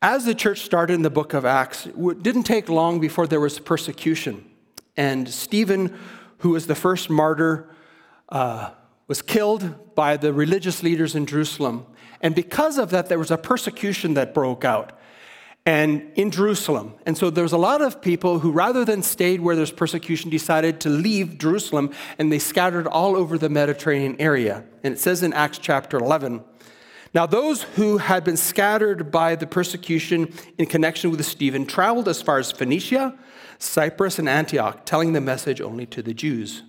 as 0.00 0.24
the 0.24 0.34
church 0.34 0.60
started 0.60 0.94
in 0.94 1.02
the 1.02 1.10
book 1.10 1.34
of 1.34 1.44
Acts, 1.44 1.86
it 1.86 2.22
didn't 2.22 2.44
take 2.44 2.68
long 2.68 3.00
before 3.00 3.26
there 3.26 3.40
was 3.40 3.58
persecution. 3.58 4.44
And 4.96 5.28
Stephen, 5.28 5.96
who 6.38 6.50
was 6.50 6.66
the 6.66 6.74
first 6.74 7.10
martyr, 7.10 7.68
uh, 8.28 8.70
was 9.08 9.22
killed 9.22 9.94
by 9.94 10.16
the 10.16 10.32
religious 10.32 10.82
leaders 10.82 11.16
in 11.16 11.26
Jerusalem. 11.26 11.86
And 12.20 12.34
because 12.34 12.78
of 12.78 12.90
that, 12.90 13.08
there 13.08 13.18
was 13.18 13.30
a 13.30 13.38
persecution 13.38 14.14
that 14.14 14.32
broke 14.32 14.64
out 14.64 14.92
and 15.68 16.10
in 16.14 16.30
Jerusalem. 16.30 16.94
And 17.04 17.16
so 17.18 17.28
there 17.28 17.44
was 17.44 17.52
a 17.52 17.58
lot 17.58 17.82
of 17.82 18.00
people 18.00 18.38
who, 18.38 18.50
rather 18.50 18.86
than 18.86 19.02
stayed 19.02 19.42
where 19.42 19.54
there's 19.54 19.70
persecution, 19.70 20.30
decided 20.30 20.80
to 20.80 20.88
leave 20.88 21.36
Jerusalem 21.36 21.92
and 22.18 22.32
they 22.32 22.38
scattered 22.38 22.86
all 22.86 23.14
over 23.14 23.36
the 23.36 23.50
Mediterranean 23.50 24.16
area. 24.18 24.64
And 24.82 24.94
it 24.94 24.98
says 24.98 25.22
in 25.22 25.34
Acts 25.34 25.58
chapter 25.58 25.98
11 25.98 26.42
Now, 27.12 27.26
those 27.26 27.64
who 27.64 27.98
had 27.98 28.24
been 28.24 28.38
scattered 28.38 29.10
by 29.10 29.34
the 29.34 29.46
persecution 29.46 30.32
in 30.56 30.64
connection 30.64 31.10
with 31.10 31.22
Stephen 31.26 31.66
traveled 31.66 32.08
as 32.08 32.22
far 32.22 32.38
as 32.38 32.50
Phoenicia, 32.50 33.18
Cyprus, 33.58 34.18
and 34.18 34.28
Antioch, 34.28 34.86
telling 34.86 35.12
the 35.12 35.20
message 35.20 35.60
only 35.60 35.84
to 35.86 36.02
the 36.02 36.14
Jews. 36.14 36.62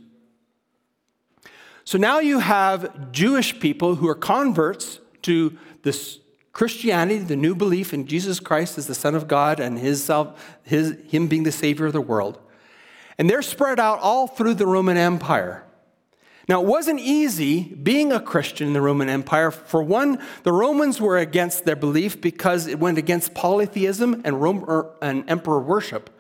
So 1.89 1.97
now 1.97 2.19
you 2.19 2.37
have 2.37 3.11
Jewish 3.11 3.59
people 3.59 3.95
who 3.95 4.07
are 4.07 4.13
converts 4.13 4.99
to 5.23 5.57
this 5.81 6.19
Christianity, 6.53 7.17
the 7.17 7.35
new 7.35 7.55
belief 7.55 7.95
in 7.95 8.05
Jesus 8.05 8.39
Christ 8.39 8.77
as 8.77 8.85
the 8.85 8.93
Son 8.93 9.15
of 9.15 9.27
God 9.27 9.59
and 9.59 9.79
his, 9.79 10.11
his, 10.61 10.97
Him 11.07 11.25
being 11.25 11.41
the 11.41 11.51
Savior 11.51 11.87
of 11.87 11.93
the 11.93 11.99
world. 11.99 12.37
And 13.17 13.27
they're 13.27 13.41
spread 13.41 13.79
out 13.79 13.97
all 14.01 14.27
through 14.27 14.53
the 14.53 14.67
Roman 14.67 14.97
Empire. 14.97 15.63
Now, 16.47 16.61
it 16.61 16.67
wasn't 16.67 16.99
easy 16.99 17.63
being 17.63 18.11
a 18.11 18.19
Christian 18.19 18.67
in 18.67 18.73
the 18.73 18.81
Roman 18.81 19.09
Empire. 19.09 19.49
For 19.49 19.81
one, 19.81 20.19
the 20.43 20.53
Romans 20.53 21.01
were 21.01 21.17
against 21.17 21.65
their 21.65 21.75
belief 21.75 22.21
because 22.21 22.67
it 22.67 22.77
went 22.77 22.99
against 22.99 23.33
polytheism 23.33 24.21
and, 24.23 24.39
Rome, 24.39 24.63
er, 24.69 24.91
and 25.01 25.27
emperor 25.27 25.59
worship. 25.59 26.11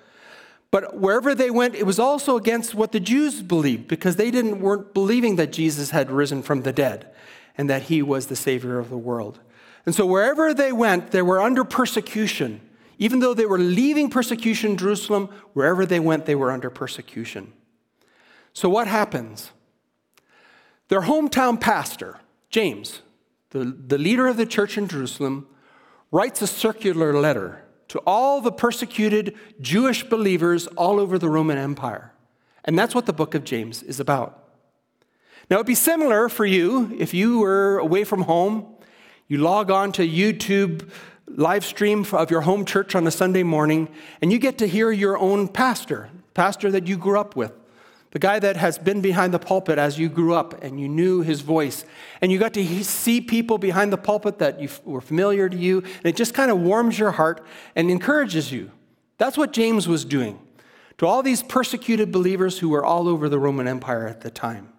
But 0.71 0.97
wherever 0.97 1.33
they 1.33 1.49
went, 1.49 1.75
it 1.75 1.85
was 1.85 1.99
also 1.99 2.37
against 2.37 2.75
what 2.75 2.91
the 2.91 2.99
Jews 2.99 3.41
believed 3.41 3.87
because 3.87 4.17
they 4.17 4.29
didn't, 4.29 4.61
weren't 4.61 4.93
believing 4.93 5.35
that 5.37 5.51
Jesus 5.51 5.89
had 5.89 6.11
risen 6.11 6.43
from 6.43 6.61
the 6.61 6.73
dead 6.73 7.09
and 7.57 7.69
that 7.69 7.83
he 7.83 8.01
was 8.01 8.27
the 8.27 8.35
Savior 8.35 8.77
of 8.77 8.89
the 8.89 8.97
world. 8.97 9.39
And 9.85 9.95
so 9.95 10.05
wherever 10.05 10.53
they 10.53 10.71
went, 10.71 11.11
they 11.11 11.23
were 11.23 11.41
under 11.41 11.63
persecution, 11.63 12.61
Even 12.99 13.21
though 13.21 13.33
they 13.33 13.45
were 13.45 13.57
leaving 13.57 14.09
persecution 14.09 14.71
in 14.71 14.77
Jerusalem, 14.77 15.29
wherever 15.53 15.85
they 15.85 16.01
went, 16.01 16.25
they 16.25 16.35
were 16.35 16.51
under 16.51 16.69
persecution. 16.69 17.53
So, 18.51 18.67
what 18.67 18.87
happens? 18.87 19.51
Their 20.89 21.01
hometown 21.03 21.59
pastor, 21.59 22.17
James, 22.49 23.01
the, 23.51 23.63
the 23.63 23.97
leader 23.97 24.27
of 24.27 24.35
the 24.35 24.45
church 24.45 24.77
in 24.77 24.87
Jerusalem, 24.87 25.47
writes 26.11 26.41
a 26.41 26.47
circular 26.47 27.13
letter 27.13 27.63
to 27.89 27.99
all 27.99 28.41
the 28.41 28.51
persecuted 28.51 29.35
Jewish 29.59 30.03
believers 30.03 30.67
all 30.67 30.99
over 30.99 31.19
the 31.19 31.29
Roman 31.29 31.57
Empire. 31.57 32.13
And 32.63 32.77
that's 32.77 32.95
what 32.95 33.05
the 33.05 33.13
book 33.13 33.35
of 33.35 33.43
James 33.43 33.83
is 33.83 33.99
about. 33.99 34.49
Now, 35.49 35.57
it'd 35.57 35.67
be 35.67 35.75
similar 35.75 36.29
for 36.29 36.45
you 36.45 36.95
if 36.99 37.13
you 37.13 37.39
were 37.39 37.79
away 37.79 38.03
from 38.03 38.23
home, 38.23 38.75
you 39.27 39.39
log 39.39 39.71
on 39.71 39.91
to 39.93 40.07
YouTube 40.07 40.89
live 41.27 41.63
stream 41.63 42.05
of 42.11 42.31
your 42.31 42.41
home 42.41 42.65
church 42.65 42.95
on 42.95 43.05
a 43.05 43.11
Sunday 43.11 43.43
morning, 43.43 43.89
and 44.21 44.31
you 44.31 44.39
get 44.39 44.57
to 44.59 44.67
hear 44.67 44.91
your 44.91 45.17
own 45.17 45.47
pastor, 45.47 46.09
pastor 46.33 46.71
that 46.71 46.87
you 46.87 46.97
grew 46.97 47.19
up 47.19 47.35
with, 47.35 47.53
the 48.11 48.19
guy 48.19 48.39
that 48.39 48.57
has 48.57 48.77
been 48.77 49.01
behind 49.01 49.33
the 49.33 49.39
pulpit 49.39 49.77
as 49.77 49.99
you 49.99 50.09
grew 50.09 50.33
up 50.33 50.63
and 50.63 50.79
you 50.79 50.87
knew 50.87 51.21
his 51.21 51.41
voice. 51.41 51.85
And 52.21 52.31
you 52.31 52.39
got 52.39 52.53
to 52.55 52.83
see 52.83 53.21
people 53.21 53.57
behind 53.57 53.93
the 53.93 53.97
pulpit 53.97 54.39
that 54.39 54.59
you 54.59 54.69
were 54.83 55.01
familiar 55.01 55.47
to 55.47 55.55
you, 55.57 55.79
and 55.79 56.05
it 56.05 56.15
just 56.15 56.33
kind 56.33 56.49
of 56.49 56.59
warms 56.59 56.97
your 56.97 57.11
heart 57.11 57.45
and 57.75 57.91
encourages 57.91 58.51
you. 58.51 58.71
That's 59.17 59.37
what 59.37 59.53
James 59.53 59.87
was 59.87 60.05
doing 60.05 60.39
to 60.97 61.05
all 61.05 61.21
these 61.21 61.43
persecuted 61.43 62.11
believers 62.11 62.59
who 62.59 62.69
were 62.69 62.83
all 62.83 63.07
over 63.07 63.29
the 63.29 63.39
Roman 63.39 63.67
Empire 63.67 64.07
at 64.07 64.21
the 64.21 64.31
time. 64.31 64.69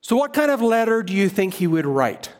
So, 0.00 0.16
what 0.16 0.32
kind 0.32 0.50
of 0.50 0.60
letter 0.60 1.02
do 1.02 1.12
you 1.12 1.28
think 1.28 1.54
he 1.54 1.66
would 1.66 1.86
write? 1.86 2.32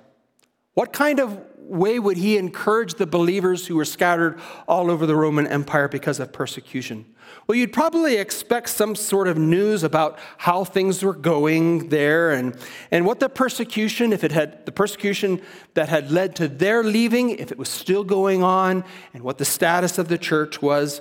What 0.74 0.92
kind 0.92 1.20
of 1.20 1.40
way 1.66 1.98
would 1.98 2.16
he 2.16 2.36
encourage 2.36 2.94
the 2.94 3.06
believers 3.06 3.66
who 3.66 3.76
were 3.76 3.84
scattered 3.84 4.38
all 4.68 4.90
over 4.90 5.06
the 5.06 5.16
Roman 5.16 5.46
Empire 5.46 5.88
because 5.88 6.20
of 6.20 6.32
persecution? 6.32 7.06
Well, 7.46 7.56
you'd 7.56 7.72
probably 7.72 8.16
expect 8.16 8.68
some 8.70 8.94
sort 8.94 9.28
of 9.28 9.36
news 9.36 9.82
about 9.82 10.18
how 10.38 10.64
things 10.64 11.02
were 11.02 11.14
going 11.14 11.88
there 11.88 12.32
and, 12.32 12.56
and 12.90 13.04
what 13.04 13.20
the 13.20 13.28
persecution, 13.28 14.12
if 14.12 14.24
it 14.24 14.32
had 14.32 14.64
the 14.66 14.72
persecution 14.72 15.42
that 15.74 15.88
had 15.88 16.10
led 16.10 16.36
to 16.36 16.48
their 16.48 16.82
leaving, 16.82 17.30
if 17.30 17.52
it 17.52 17.58
was 17.58 17.68
still 17.68 18.04
going 18.04 18.42
on, 18.42 18.84
and 19.12 19.22
what 19.22 19.38
the 19.38 19.44
status 19.44 19.98
of 19.98 20.08
the 20.08 20.18
church 20.18 20.62
was. 20.62 21.00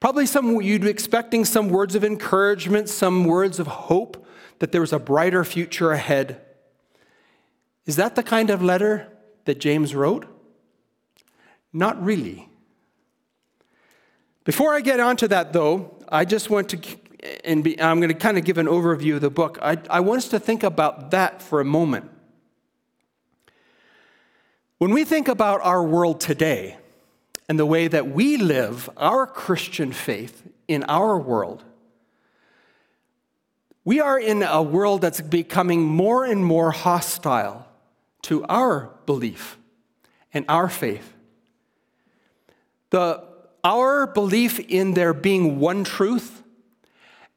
Probably 0.00 0.26
some 0.26 0.60
you'd 0.60 0.82
be 0.82 0.90
expecting 0.90 1.44
some 1.44 1.68
words 1.68 1.94
of 1.94 2.02
encouragement, 2.02 2.88
some 2.88 3.24
words 3.24 3.58
of 3.58 3.66
hope 3.66 4.26
that 4.58 4.72
there 4.72 4.80
was 4.80 4.92
a 4.92 4.98
brighter 4.98 5.44
future 5.44 5.92
ahead. 5.92 6.40
Is 7.84 7.96
that 7.96 8.14
the 8.14 8.22
kind 8.22 8.50
of 8.50 8.62
letter 8.62 9.11
that 9.44 9.58
James 9.58 9.94
wrote? 9.94 10.26
Not 11.72 12.02
really. 12.02 12.48
Before 14.44 14.74
I 14.74 14.80
get 14.80 15.00
onto 15.00 15.28
that, 15.28 15.52
though, 15.52 15.96
I 16.08 16.24
just 16.24 16.50
want 16.50 16.70
to, 16.70 16.78
and 17.44 17.62
be, 17.62 17.80
I'm 17.80 18.00
going 18.00 18.08
to 18.08 18.14
kind 18.14 18.36
of 18.36 18.44
give 18.44 18.58
an 18.58 18.66
overview 18.66 19.14
of 19.14 19.20
the 19.20 19.30
book. 19.30 19.58
I, 19.62 19.78
I 19.88 20.00
want 20.00 20.18
us 20.18 20.28
to 20.30 20.40
think 20.40 20.62
about 20.62 21.12
that 21.12 21.40
for 21.40 21.60
a 21.60 21.64
moment. 21.64 22.10
When 24.78 24.90
we 24.90 25.04
think 25.04 25.28
about 25.28 25.60
our 25.62 25.82
world 25.84 26.20
today 26.20 26.76
and 27.48 27.56
the 27.58 27.66
way 27.66 27.86
that 27.86 28.10
we 28.10 28.36
live 28.36 28.90
our 28.96 29.28
Christian 29.28 29.92
faith 29.92 30.42
in 30.66 30.82
our 30.84 31.16
world, 31.16 31.62
we 33.84 34.00
are 34.00 34.18
in 34.18 34.42
a 34.42 34.60
world 34.62 35.00
that's 35.00 35.20
becoming 35.20 35.82
more 35.82 36.24
and 36.24 36.44
more 36.44 36.72
hostile 36.72 37.66
to 38.32 38.42
our 38.44 38.90
belief 39.04 39.58
and 40.32 40.46
our 40.48 40.70
faith. 40.70 41.12
The, 42.88 43.22
our 43.62 44.06
belief 44.06 44.58
in 44.58 44.94
there 44.94 45.12
being 45.12 45.60
one 45.60 45.84
truth 45.84 46.42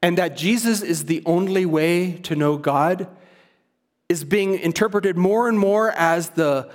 and 0.01 0.17
that 0.17 0.37
Jesus 0.37 0.81
is 0.81 1.03
the 1.03 1.21
only 1.25 1.65
way 1.65 2.13
to 2.23 2.33
know 2.33 2.55
God 2.55 3.09
is 4.07 4.23
being 4.23 4.57
interpreted 4.57 5.17
more 5.17 5.49
and 5.49 5.59
more 5.59 5.91
as 5.91 6.29
the, 6.29 6.71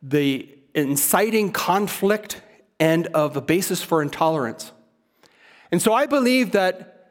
the 0.00 0.48
inciting 0.72 1.50
conflict 1.50 2.42
and 2.78 3.08
of 3.08 3.36
a 3.36 3.40
basis 3.40 3.82
for 3.82 4.02
intolerance. 4.02 4.70
And 5.72 5.82
so 5.82 5.92
I 5.92 6.06
believe 6.06 6.52
that 6.52 7.10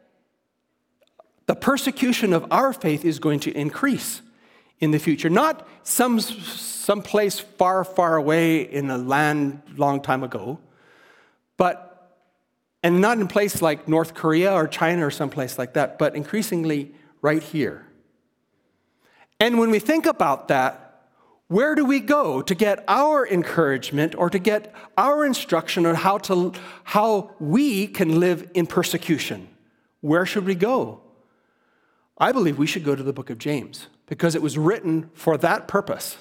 the 1.46 1.56
persecution 1.56 2.32
of 2.32 2.46
our 2.50 2.72
faith 2.72 3.04
is 3.04 3.20
going 3.20 3.42
to 3.42 3.52
increase 3.52 4.22
in 4.80 4.92
the 4.92 5.00
future. 5.00 5.30
Not 5.30 5.68
some, 5.84 6.20
place 7.02 7.40
far, 7.40 7.84
far 7.84 8.16
away 8.16 8.62
in 8.62 8.90
a 8.90 8.98
land 8.98 9.62
long 9.78 10.02
time 10.02 10.24
ago, 10.24 10.60
but, 11.58 12.20
and 12.82 13.02
not 13.02 13.18
in 13.18 13.24
a 13.24 13.28
place 13.28 13.62
like 13.62 13.88
North 13.88 14.14
Korea 14.14 14.54
or 14.54 14.68
China 14.68 15.08
or 15.08 15.12
someplace 15.12 15.58
like 15.58 15.74
that, 15.74 15.98
but 15.98 16.16
increasingly 16.16 16.94
right 17.22 17.42
here. 17.42 17.88
And 19.40 19.60
when 19.60 19.72
we 19.72 19.80
think 19.80 20.06
about 20.06 20.48
that, 20.50 20.84
where 21.48 21.76
do 21.76 21.86
we 21.86 22.00
go 22.00 22.42
to 22.42 22.56
get 22.56 22.84
our 22.88 23.28
encouragement 23.28 24.16
or 24.16 24.30
to 24.30 24.40
get 24.40 24.74
our 24.98 25.26
instruction 25.26 25.86
on 25.86 25.96
how, 25.96 26.18
to, 26.20 26.54
how 26.84 27.36
we 27.40 27.88
can 27.88 28.20
live 28.20 28.50
in 28.54 28.66
persecution? 28.66 29.48
Where 30.02 30.26
should 30.26 30.46
we 30.46 30.56
go? 30.56 31.02
I 32.18 32.32
believe 32.32 32.58
we 32.58 32.68
should 32.68 32.84
go 32.84 32.96
to 32.96 33.04
the 33.04 33.14
book 33.14 33.30
of 33.30 33.38
James 33.38 33.88
because 34.06 34.36
it 34.36 34.42
was 34.42 34.58
written 34.58 35.10
for 35.14 35.38
that 35.38 35.68
purpose 35.68 36.18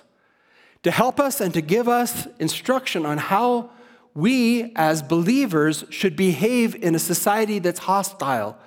to 0.82 0.90
help 0.90 1.20
us 1.20 1.40
and 1.40 1.54
to 1.54 1.60
give 1.60 1.88
us 1.88 2.26
instruction 2.38 3.06
on 3.06 3.18
how 3.18 3.70
we 4.14 4.72
as 4.76 5.02
believers 5.02 5.84
should 5.90 6.16
behave 6.16 6.74
in 6.74 6.94
a 6.94 6.98
society 6.98 7.58
that's 7.58 7.80
hostile 7.80 8.58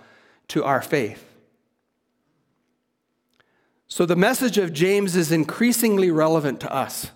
to 0.48 0.64
our 0.64 0.82
faith. 0.82 1.24
So 3.88 4.06
the 4.06 4.16
message 4.16 4.58
of 4.58 4.74
James 4.74 5.16
is 5.16 5.32
increasingly 5.32 6.12
relevant 6.12 6.60
to 6.62 6.74
us. 6.74 7.12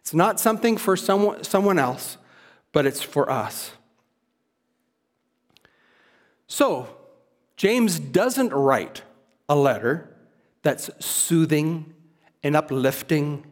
It's 0.00 0.14
not 0.14 0.40
something 0.40 0.76
for 0.76 0.96
someone, 0.96 1.44
someone 1.44 1.78
else, 1.78 2.16
but 2.72 2.86
it's 2.86 3.02
for 3.02 3.30
us. 3.30 3.72
So, 6.46 6.88
James 7.56 7.98
doesn't 7.98 8.52
write 8.52 9.02
a 9.48 9.56
letter 9.56 10.14
that's 10.62 10.90
soothing 11.04 11.94
and 12.42 12.56
uplifting, 12.56 13.46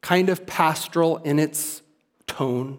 kind 0.00 0.28
of 0.28 0.46
pastoral 0.46 1.18
in 1.18 1.38
its 1.38 1.82
tone. 2.26 2.78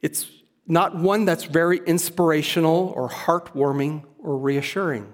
It's 0.00 0.26
not 0.66 0.96
one 0.96 1.24
that's 1.24 1.44
very 1.44 1.78
inspirational 1.86 2.92
or 2.94 3.08
heartwarming 3.08 4.04
or 4.18 4.36
reassuring. 4.36 5.12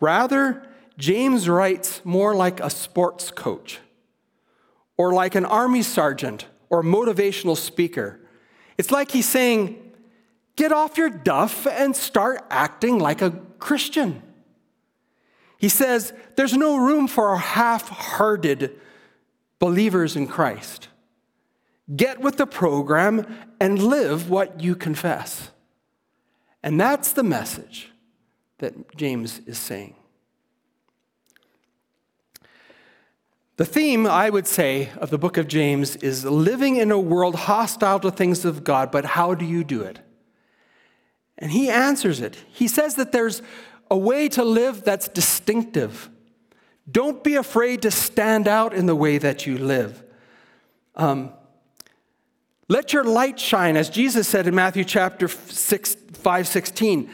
Rather, 0.00 0.66
James 0.96 1.48
writes 1.48 2.00
more 2.04 2.34
like 2.34 2.60
a 2.60 2.70
sports 2.70 3.30
coach 3.30 3.80
or 4.96 5.12
like 5.12 5.34
an 5.34 5.44
army 5.44 5.82
sergeant 5.82 6.46
or 6.70 6.82
motivational 6.82 7.56
speaker. 7.56 8.20
It's 8.76 8.90
like 8.90 9.10
he's 9.10 9.28
saying, 9.28 9.87
Get 10.58 10.72
off 10.72 10.98
your 10.98 11.08
duff 11.08 11.68
and 11.68 11.94
start 11.94 12.44
acting 12.50 12.98
like 12.98 13.22
a 13.22 13.30
Christian. 13.60 14.24
He 15.56 15.68
says 15.68 16.12
there's 16.34 16.54
no 16.54 16.78
room 16.78 17.06
for 17.06 17.36
half 17.36 17.88
hearted 17.88 18.76
believers 19.60 20.16
in 20.16 20.26
Christ. 20.26 20.88
Get 21.94 22.20
with 22.20 22.38
the 22.38 22.46
program 22.46 23.24
and 23.60 23.80
live 23.80 24.30
what 24.30 24.60
you 24.60 24.74
confess. 24.74 25.52
And 26.60 26.80
that's 26.80 27.12
the 27.12 27.22
message 27.22 27.92
that 28.58 28.96
James 28.96 29.38
is 29.46 29.58
saying. 29.58 29.94
The 33.58 33.64
theme, 33.64 34.08
I 34.08 34.28
would 34.28 34.48
say, 34.48 34.88
of 34.96 35.10
the 35.10 35.18
book 35.18 35.36
of 35.36 35.46
James 35.46 35.94
is 35.94 36.24
living 36.24 36.74
in 36.74 36.90
a 36.90 36.98
world 36.98 37.36
hostile 37.36 38.00
to 38.00 38.10
things 38.10 38.44
of 38.44 38.64
God, 38.64 38.90
but 38.90 39.04
how 39.04 39.36
do 39.36 39.44
you 39.44 39.62
do 39.62 39.82
it? 39.82 40.00
And 41.38 41.52
he 41.52 41.70
answers 41.70 42.20
it. 42.20 42.36
He 42.50 42.66
says 42.68 42.96
that 42.96 43.12
there's 43.12 43.42
a 43.90 43.96
way 43.96 44.28
to 44.30 44.44
live 44.44 44.84
that's 44.84 45.08
distinctive. 45.08 46.10
Don't 46.90 47.22
be 47.22 47.36
afraid 47.36 47.82
to 47.82 47.90
stand 47.90 48.48
out 48.48 48.74
in 48.74 48.86
the 48.86 48.96
way 48.96 49.18
that 49.18 49.46
you 49.46 49.56
live. 49.56 50.02
Um, 50.96 51.32
let 52.68 52.92
your 52.92 53.04
light 53.04 53.38
shine, 53.38 53.76
as 53.76 53.88
Jesus 53.88 54.28
said 54.28 54.46
in 54.46 54.54
Matthew 54.54 54.84
chapter 54.84 55.28
6, 55.28 55.94
5, 56.12 56.48
16. 56.48 57.10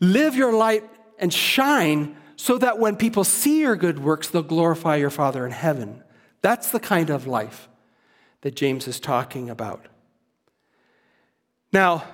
Live 0.00 0.34
your 0.34 0.52
light 0.52 0.84
and 1.18 1.32
shine 1.32 2.16
so 2.36 2.58
that 2.58 2.78
when 2.78 2.96
people 2.96 3.24
see 3.24 3.60
your 3.60 3.76
good 3.76 3.98
works, 3.98 4.28
they'll 4.28 4.42
glorify 4.42 4.96
your 4.96 5.10
Father 5.10 5.44
in 5.44 5.52
heaven. 5.52 6.02
That's 6.42 6.70
the 6.70 6.80
kind 6.80 7.10
of 7.10 7.26
life 7.26 7.68
that 8.42 8.54
James 8.54 8.86
is 8.86 9.00
talking 9.00 9.50
about. 9.50 9.86
Now, 11.72 12.04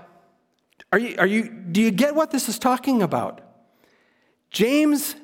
are 0.93 0.99
you, 0.99 1.15
are 1.19 1.27
you, 1.27 1.49
do 1.49 1.81
you 1.81 1.91
get 1.91 2.15
what 2.15 2.31
this 2.31 2.49
is 2.49 2.59
talking 2.59 3.03
about? 3.03 3.41
James, 4.51 5.15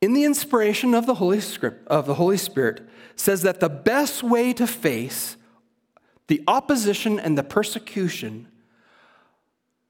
in 0.00 0.14
the 0.14 0.24
inspiration 0.24 0.94
of 0.94 1.06
the 1.06 1.14
Holy 1.14 1.40
Script, 1.40 1.86
of 1.86 2.06
the 2.06 2.14
Holy 2.14 2.36
Spirit, 2.36 2.88
says 3.14 3.42
that 3.42 3.60
the 3.60 3.68
best 3.68 4.22
way 4.22 4.52
to 4.52 4.66
face 4.66 5.36
the 6.26 6.42
opposition 6.48 7.20
and 7.20 7.38
the 7.38 7.42
persecution, 7.42 8.48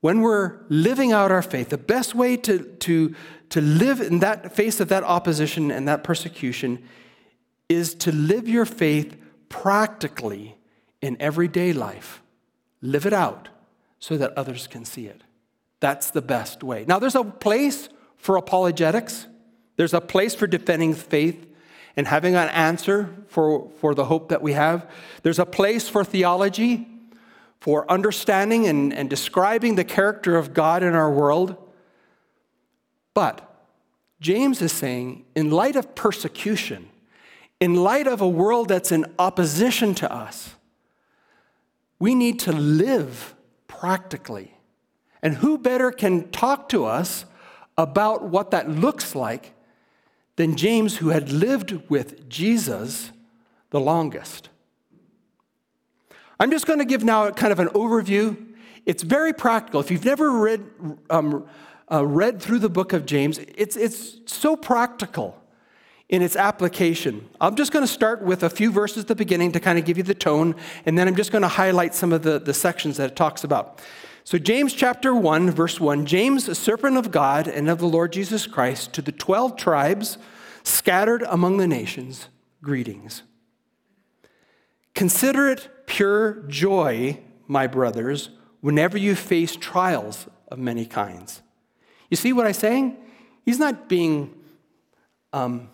when 0.01 0.21
we're 0.21 0.61
living 0.69 1.13
out 1.13 1.31
our 1.31 1.43
faith, 1.43 1.71
the 1.71 1.79
best 1.79 2.15
way 2.15 2.37
to, 2.37 2.65
to, 2.77 3.15
to 3.51 3.61
live 3.61 4.01
in 4.01 4.19
that 4.19 4.55
face 4.55 4.81
of 4.81 4.89
that 4.89 5.05
opposition 5.05 5.71
and 5.71 5.89
that 5.89 6.05
persecution 6.05 6.83
is 7.69 7.95
to 7.95 8.13
live 8.13 8.49
your 8.49 8.67
faith 8.67 9.17
practically 9.49 10.59
in 11.01 11.17
everyday 11.21 11.73
life. 11.73 12.23
Live 12.83 13.07
it 13.07 13.13
out 13.13 13.49
so 14.01 14.17
that 14.17 14.33
others 14.37 14.67
can 14.67 14.85
see 14.85 15.07
it. 15.07 15.23
That's 15.79 16.11
the 16.11 16.23
best 16.23 16.63
way. 16.63 16.85
Now, 16.89 16.99
there's 16.99 17.15
a 17.15 17.23
place 17.25 17.89
for 18.17 18.37
apologetics, 18.37 19.27
there's 19.77 19.95
a 19.95 20.01
place 20.01 20.35
for 20.35 20.47
defending 20.47 20.95
faith 20.95 21.47
and 21.97 22.07
having 22.07 22.35
an 22.35 22.49
answer 22.51 23.15
for, 23.29 23.71
for 23.79 23.95
the 23.95 24.07
hope 24.07 24.29
that 24.29 24.43
we 24.43 24.53
have. 24.53 24.89
There's 25.23 25.39
a 25.39 25.47
place 25.47 25.89
for 25.89 26.05
theology, 26.05 26.87
for 27.61 27.91
understanding 27.91 28.67
and, 28.67 28.93
and 28.93 29.09
describing 29.09 29.75
the 29.75 29.85
character 29.85 30.37
of 30.37 30.55
God 30.55 30.83
in 30.83 30.95
our 30.95 31.11
world. 31.11 31.57
But 33.15 33.47
James 34.21 34.63
is 34.63 34.73
saying, 34.73 35.25
in 35.35 35.51
light 35.51 35.77
of 35.77 35.95
persecution, 35.95 36.89
in 37.59 37.75
light 37.75 38.07
of 38.07 38.21
a 38.21 38.29
world 38.29 38.69
that's 38.69 38.93
in 38.93 39.07
opposition 39.19 39.95
to 39.97 40.13
us, 40.13 40.55
we 41.99 42.15
need 42.15 42.39
to 42.41 42.53
live 42.53 43.35
practically. 43.81 44.53
And 45.23 45.37
who 45.37 45.57
better 45.57 45.91
can 45.91 46.31
talk 46.31 46.69
to 46.69 46.85
us 46.85 47.25
about 47.79 48.23
what 48.23 48.51
that 48.51 48.69
looks 48.69 49.15
like 49.15 49.55
than 50.37 50.55
James, 50.55 50.99
who 50.99 51.09
had 51.09 51.33
lived 51.33 51.89
with 51.89 52.29
Jesus 52.29 53.11
the 53.71 53.81
longest? 53.81 54.51
I'm 56.39 56.51
just 56.51 56.67
going 56.67 56.79
to 56.79 56.85
give 56.85 57.03
now 57.05 57.31
kind 57.31 57.53
of 57.53 57.59
an 57.59 57.69
overview. 57.69 58.37
It's 58.85 59.03
very 59.03 59.33
practical. 59.33 59.81
If 59.81 59.91
you've 59.91 60.05
never 60.05 60.31
read, 60.31 60.63
um, 61.09 61.49
uh, 61.91 62.05
read 62.05 62.43
through 62.43 62.59
the 62.59 62.69
book 62.69 62.93
of 62.93 63.07
James, 63.07 63.39
it's, 63.39 63.77
it's 63.77 64.19
so 64.27 64.57
practical 64.57 65.40
in 66.11 66.23
its 66.23 66.35
application. 66.35 67.27
I'm 67.41 67.55
just 67.55 67.71
going 67.71 67.87
to 67.87 67.93
start 67.93 68.21
with 68.21 68.43
a 68.43 68.51
few 68.51 68.73
verses 68.73 69.05
at 69.05 69.09
the 69.09 69.15
beginning 69.15 69.53
to 69.53 69.61
kind 69.61 69.79
of 69.79 69.85
give 69.85 69.97
you 69.97 70.03
the 70.03 70.13
tone, 70.13 70.57
and 70.85 70.99
then 70.99 71.07
I'm 71.07 71.15
just 71.15 71.31
going 71.31 71.43
to 71.43 71.49
highlight 71.49 71.95
some 71.95 72.13
of 72.13 72.25
the, 72.25 72.41
the 72.41 72.53
sections 72.53 72.97
that 72.97 73.13
it 73.13 73.17
talks 73.17 73.45
about. 73.45 73.81
So, 74.25 74.37
James 74.37 74.75
chapter 74.75 75.15
1, 75.15 75.53
verse 75.53 75.79
1 75.81 76.05
James, 76.07 76.49
a 76.49 76.55
servant 76.57 76.97
of 76.97 77.13
God 77.13 77.47
and 77.47 77.71
of 77.71 77.79
the 77.79 77.87
Lord 77.87 78.13
Jesus 78.13 78.49
Christ, 78.49 78.93
to 78.95 79.03
the 79.03 79.13
12 79.13 79.57
tribes 79.57 80.19
scattered 80.65 81.23
among 81.29 81.59
the 81.59 81.69
nations, 81.69 82.29
greetings. 82.61 83.23
Consider 84.95 85.49
it 85.49 85.87
pure 85.87 86.43
joy, 86.49 87.21
my 87.47 87.69
brothers, 87.69 88.31
whenever 88.61 88.99
you 88.99 89.15
face 89.15 89.55
trials 89.55 90.27
of 90.49 90.59
many 90.59 90.87
kinds. 90.87 91.41
You 92.11 92.17
see 92.17 92.33
what 92.33 92.47
I'm 92.47 92.53
saying? 92.53 92.97
He's 93.45 93.61
not 93.61 93.89
being 93.89 94.35
um, 95.33 95.71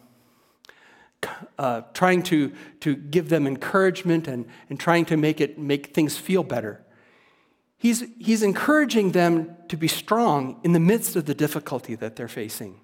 uh, 1.58 1.82
trying 1.94 2.22
to, 2.24 2.52
to 2.80 2.96
give 2.96 3.28
them 3.28 3.46
encouragement 3.46 4.28
and, 4.28 4.46
and 4.68 4.78
trying 4.78 5.04
to 5.06 5.16
make, 5.16 5.40
it, 5.40 5.58
make 5.58 5.94
things 5.94 6.16
feel 6.16 6.42
better. 6.42 6.84
He's, 7.78 8.04
he's 8.18 8.42
encouraging 8.42 9.12
them 9.12 9.56
to 9.68 9.76
be 9.76 9.88
strong 9.88 10.60
in 10.64 10.72
the 10.72 10.80
midst 10.80 11.16
of 11.16 11.26
the 11.26 11.34
difficulty 11.34 11.94
that 11.96 12.16
they're 12.16 12.28
facing. 12.28 12.80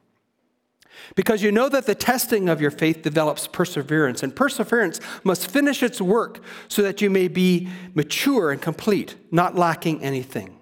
Because 1.14 1.42
you 1.42 1.50
know 1.50 1.68
that 1.68 1.87
the 1.87 1.94
testing 1.94 2.48
of 2.48 2.61
your 2.61 2.70
faith 2.70 3.02
develops 3.02 3.46
perseverance, 3.46 4.22
and 4.22 4.37
perseverance 4.37 5.00
must 5.24 5.50
finish 5.50 5.83
its 5.83 6.00
work 6.00 6.40
so 6.68 6.83
that 6.83 7.00
you 7.00 7.11
may 7.11 7.28
be 7.28 7.68
mature 7.94 8.50
and 8.50 8.61
complete, 8.61 9.16
not 9.31 9.55
lacking 9.55 10.02
anything. 10.02 10.59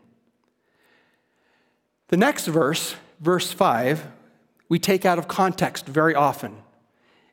The 2.09 2.17
next 2.17 2.47
verse, 2.47 2.97
verse 3.21 3.53
5, 3.53 4.07
we 4.69 4.79
take 4.79 5.05
out 5.05 5.19
of 5.19 5.29
context 5.29 5.87
very 5.87 6.15
often. 6.15 6.57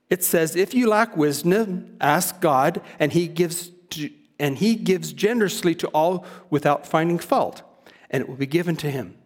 It 0.10 0.24
says, 0.24 0.56
If 0.56 0.74
you 0.74 0.88
lack 0.88 1.18
wisdom, 1.18 1.98
ask 2.00 2.40
God, 2.40 2.82
and 3.00 3.12
he 3.12 3.28
gives, 3.28 3.72
to, 3.92 4.10
and 4.40 4.58
he 4.58 4.76
gives 4.76 5.14
generously 5.14 5.76
to 5.76 5.88
all 5.88 6.26
without 6.50 6.88
finding 6.88 7.20
fault, 7.20 7.62
and 8.10 8.22
it 8.22 8.30
will 8.30 8.36
be 8.36 8.46
given 8.46 8.76
to 8.78 8.90
him. 8.90 9.18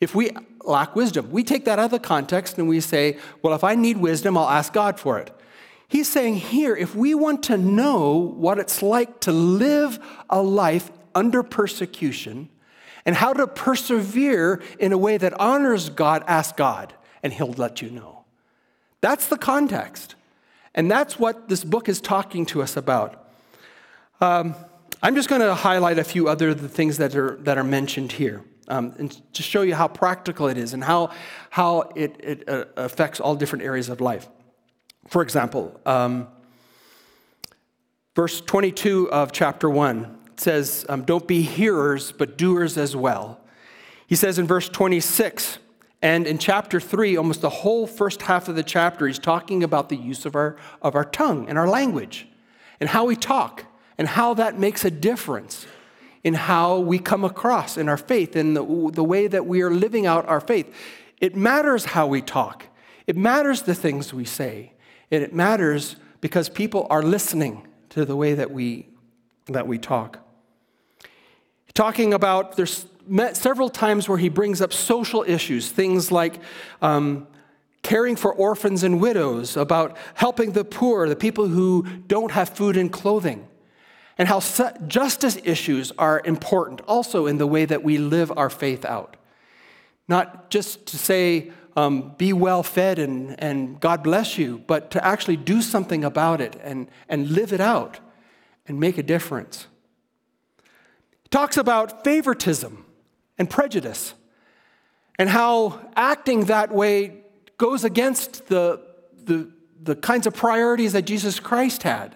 If 0.00 0.14
we 0.14 0.30
lack 0.64 0.96
wisdom, 0.96 1.30
we 1.30 1.44
take 1.44 1.66
that 1.66 1.78
out 1.78 1.86
of 1.86 1.90
the 1.90 1.98
context 1.98 2.58
and 2.58 2.68
we 2.68 2.80
say, 2.80 3.18
Well, 3.42 3.54
if 3.54 3.64
I 3.64 3.74
need 3.74 3.98
wisdom, 3.98 4.36
I'll 4.36 4.48
ask 4.48 4.72
God 4.72 4.98
for 4.98 5.18
it. 5.18 5.30
He's 5.88 6.08
saying 6.08 6.36
here, 6.36 6.76
if 6.76 6.94
we 6.94 7.14
want 7.14 7.42
to 7.44 7.58
know 7.58 8.12
what 8.12 8.58
it's 8.58 8.80
like 8.80 9.20
to 9.20 9.32
live 9.32 9.98
a 10.30 10.40
life 10.40 10.90
under 11.16 11.42
persecution 11.42 12.48
and 13.04 13.16
how 13.16 13.32
to 13.32 13.46
persevere 13.46 14.62
in 14.78 14.92
a 14.92 14.98
way 14.98 15.16
that 15.16 15.38
honors 15.40 15.90
God, 15.90 16.22
ask 16.26 16.56
God, 16.56 16.94
and 17.22 17.32
He'll 17.32 17.52
let 17.52 17.82
you 17.82 17.90
know. 17.90 18.24
That's 19.00 19.26
the 19.26 19.36
context. 19.36 20.14
And 20.74 20.90
that's 20.90 21.18
what 21.18 21.48
this 21.48 21.64
book 21.64 21.88
is 21.88 22.00
talking 22.00 22.46
to 22.46 22.62
us 22.62 22.76
about. 22.76 23.28
Um, 24.20 24.54
I'm 25.02 25.14
just 25.14 25.28
going 25.28 25.40
to 25.40 25.54
highlight 25.54 25.98
a 25.98 26.04
few 26.04 26.28
other 26.28 26.54
the 26.54 26.68
things 26.68 26.98
that 26.98 27.16
are, 27.16 27.36
that 27.42 27.58
are 27.58 27.64
mentioned 27.64 28.12
here 28.12 28.44
um, 28.70 28.94
and 28.98 29.34
to 29.34 29.42
show 29.42 29.62
you 29.62 29.74
how 29.74 29.88
practical 29.88 30.46
it 30.48 30.56
is 30.56 30.72
and 30.72 30.82
how, 30.82 31.10
how 31.50 31.90
it, 31.96 32.16
it 32.20 32.48
uh, 32.48 32.64
affects 32.76 33.20
all 33.20 33.34
different 33.34 33.64
areas 33.64 33.88
of 33.88 34.00
life. 34.00 34.28
For 35.08 35.22
example, 35.22 35.78
um, 35.84 36.28
verse 38.14 38.40
22 38.40 39.10
of 39.10 39.32
chapter 39.32 39.68
1 39.68 40.18
says, 40.36 40.86
um, 40.88 41.02
Don't 41.02 41.26
be 41.26 41.42
hearers, 41.42 42.12
but 42.12 42.38
doers 42.38 42.78
as 42.78 42.94
well. 42.94 43.40
He 44.06 44.14
says 44.14 44.38
in 44.38 44.46
verse 44.46 44.68
26, 44.68 45.58
and 46.02 46.26
in 46.26 46.38
chapter 46.38 46.80
three, 46.80 47.16
almost 47.16 47.42
the 47.42 47.50
whole 47.50 47.86
first 47.86 48.22
half 48.22 48.48
of 48.48 48.56
the 48.56 48.62
chapter, 48.62 49.06
he's 49.06 49.18
talking 49.18 49.62
about 49.62 49.88
the 49.90 49.96
use 49.96 50.24
of 50.24 50.34
our, 50.34 50.56
of 50.80 50.94
our 50.94 51.04
tongue 51.04 51.48
and 51.48 51.58
our 51.58 51.68
language 51.68 52.26
and 52.80 52.88
how 52.88 53.04
we 53.04 53.16
talk 53.16 53.64
and 53.98 54.08
how 54.08 54.32
that 54.34 54.58
makes 54.58 54.84
a 54.84 54.90
difference 54.90 55.66
in 56.24 56.34
how 56.34 56.78
we 56.78 56.98
come 56.98 57.24
across 57.24 57.76
in 57.76 57.88
our 57.88 57.96
faith 57.96 58.34
and 58.34 58.56
the, 58.56 58.90
the 58.92 59.04
way 59.04 59.26
that 59.26 59.46
we 59.46 59.60
are 59.60 59.70
living 59.70 60.06
out 60.06 60.26
our 60.26 60.40
faith. 60.40 60.74
It 61.20 61.36
matters 61.36 61.84
how 61.86 62.06
we 62.06 62.22
talk, 62.22 62.66
it 63.06 63.16
matters 63.16 63.62
the 63.62 63.74
things 63.74 64.14
we 64.14 64.24
say, 64.24 64.72
and 65.10 65.22
it 65.22 65.34
matters 65.34 65.96
because 66.20 66.48
people 66.48 66.86
are 66.90 67.02
listening 67.02 67.66
to 67.90 68.04
the 68.04 68.16
way 68.16 68.34
that 68.34 68.50
we, 68.50 68.88
that 69.46 69.66
we 69.66 69.78
talk. 69.78 70.18
Talking 71.74 72.14
about, 72.14 72.56
there's 72.56 72.86
met 73.06 73.36
several 73.36 73.68
times 73.68 74.08
where 74.08 74.18
he 74.18 74.28
brings 74.28 74.60
up 74.60 74.72
social 74.72 75.24
issues, 75.26 75.70
things 75.70 76.12
like 76.12 76.40
um, 76.82 77.26
caring 77.82 78.16
for 78.16 78.32
orphans 78.32 78.82
and 78.82 79.00
widows, 79.00 79.56
about 79.56 79.96
helping 80.14 80.52
the 80.52 80.64
poor, 80.64 81.08
the 81.08 81.16
people 81.16 81.48
who 81.48 81.84
don't 82.06 82.32
have 82.32 82.50
food 82.50 82.76
and 82.76 82.92
clothing, 82.92 83.48
and 84.18 84.28
how 84.28 84.40
justice 84.86 85.38
issues 85.44 85.92
are 85.98 86.20
important 86.24 86.80
also 86.82 87.26
in 87.26 87.38
the 87.38 87.46
way 87.46 87.64
that 87.64 87.82
we 87.82 87.98
live 87.98 88.32
our 88.36 88.50
faith 88.50 88.84
out. 88.84 89.16
Not 90.08 90.50
just 90.50 90.86
to 90.86 90.98
say, 90.98 91.52
um, 91.76 92.14
be 92.18 92.32
well 92.32 92.62
fed 92.62 92.98
and, 92.98 93.40
and 93.42 93.80
God 93.80 94.02
bless 94.02 94.36
you, 94.36 94.62
but 94.66 94.90
to 94.90 95.04
actually 95.04 95.36
do 95.36 95.62
something 95.62 96.04
about 96.04 96.40
it 96.40 96.56
and, 96.62 96.90
and 97.08 97.30
live 97.30 97.52
it 97.52 97.60
out 97.60 98.00
and 98.66 98.78
make 98.78 98.98
a 98.98 99.02
difference. 99.02 99.66
He 101.22 101.28
talks 101.30 101.56
about 101.56 102.04
favoritism 102.04 102.84
and 103.40 103.48
prejudice, 103.48 104.12
and 105.18 105.30
how 105.30 105.80
acting 105.96 106.44
that 106.44 106.70
way 106.70 107.22
goes 107.56 107.84
against 107.84 108.48
the, 108.48 108.78
the, 109.24 109.50
the 109.82 109.96
kinds 109.96 110.26
of 110.26 110.34
priorities 110.34 110.92
that 110.92 111.06
Jesus 111.06 111.40
Christ 111.40 111.82
had, 111.82 112.14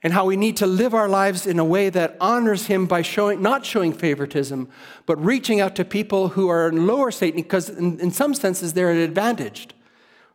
and 0.00 0.12
how 0.12 0.24
we 0.24 0.36
need 0.36 0.56
to 0.58 0.66
live 0.66 0.94
our 0.94 1.08
lives 1.08 1.44
in 1.44 1.58
a 1.58 1.64
way 1.64 1.90
that 1.90 2.16
honors 2.20 2.66
Him 2.66 2.86
by 2.86 3.02
showing, 3.02 3.42
not 3.42 3.66
showing 3.66 3.92
favoritism, 3.92 4.68
but 5.06 5.16
reaching 5.22 5.60
out 5.60 5.74
to 5.74 5.84
people 5.84 6.28
who 6.28 6.48
are 6.48 6.68
in 6.68 6.86
lower 6.86 7.10
state, 7.10 7.34
because 7.34 7.68
in, 7.68 7.98
in 7.98 8.12
some 8.12 8.32
senses 8.32 8.74
they're 8.74 8.92
advantaged 8.92 9.74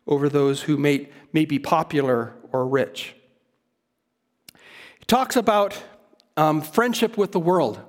over 0.06 0.28
those 0.28 0.64
who 0.64 0.76
may, 0.76 1.08
may 1.32 1.46
be 1.46 1.60
popular 1.60 2.34
or 2.52 2.68
rich. 2.68 3.16
He 5.00 5.06
talks 5.06 5.38
about 5.38 5.82
um, 6.36 6.62
friendship 6.62 7.18
with 7.18 7.32
the 7.32 7.40
world 7.40 7.80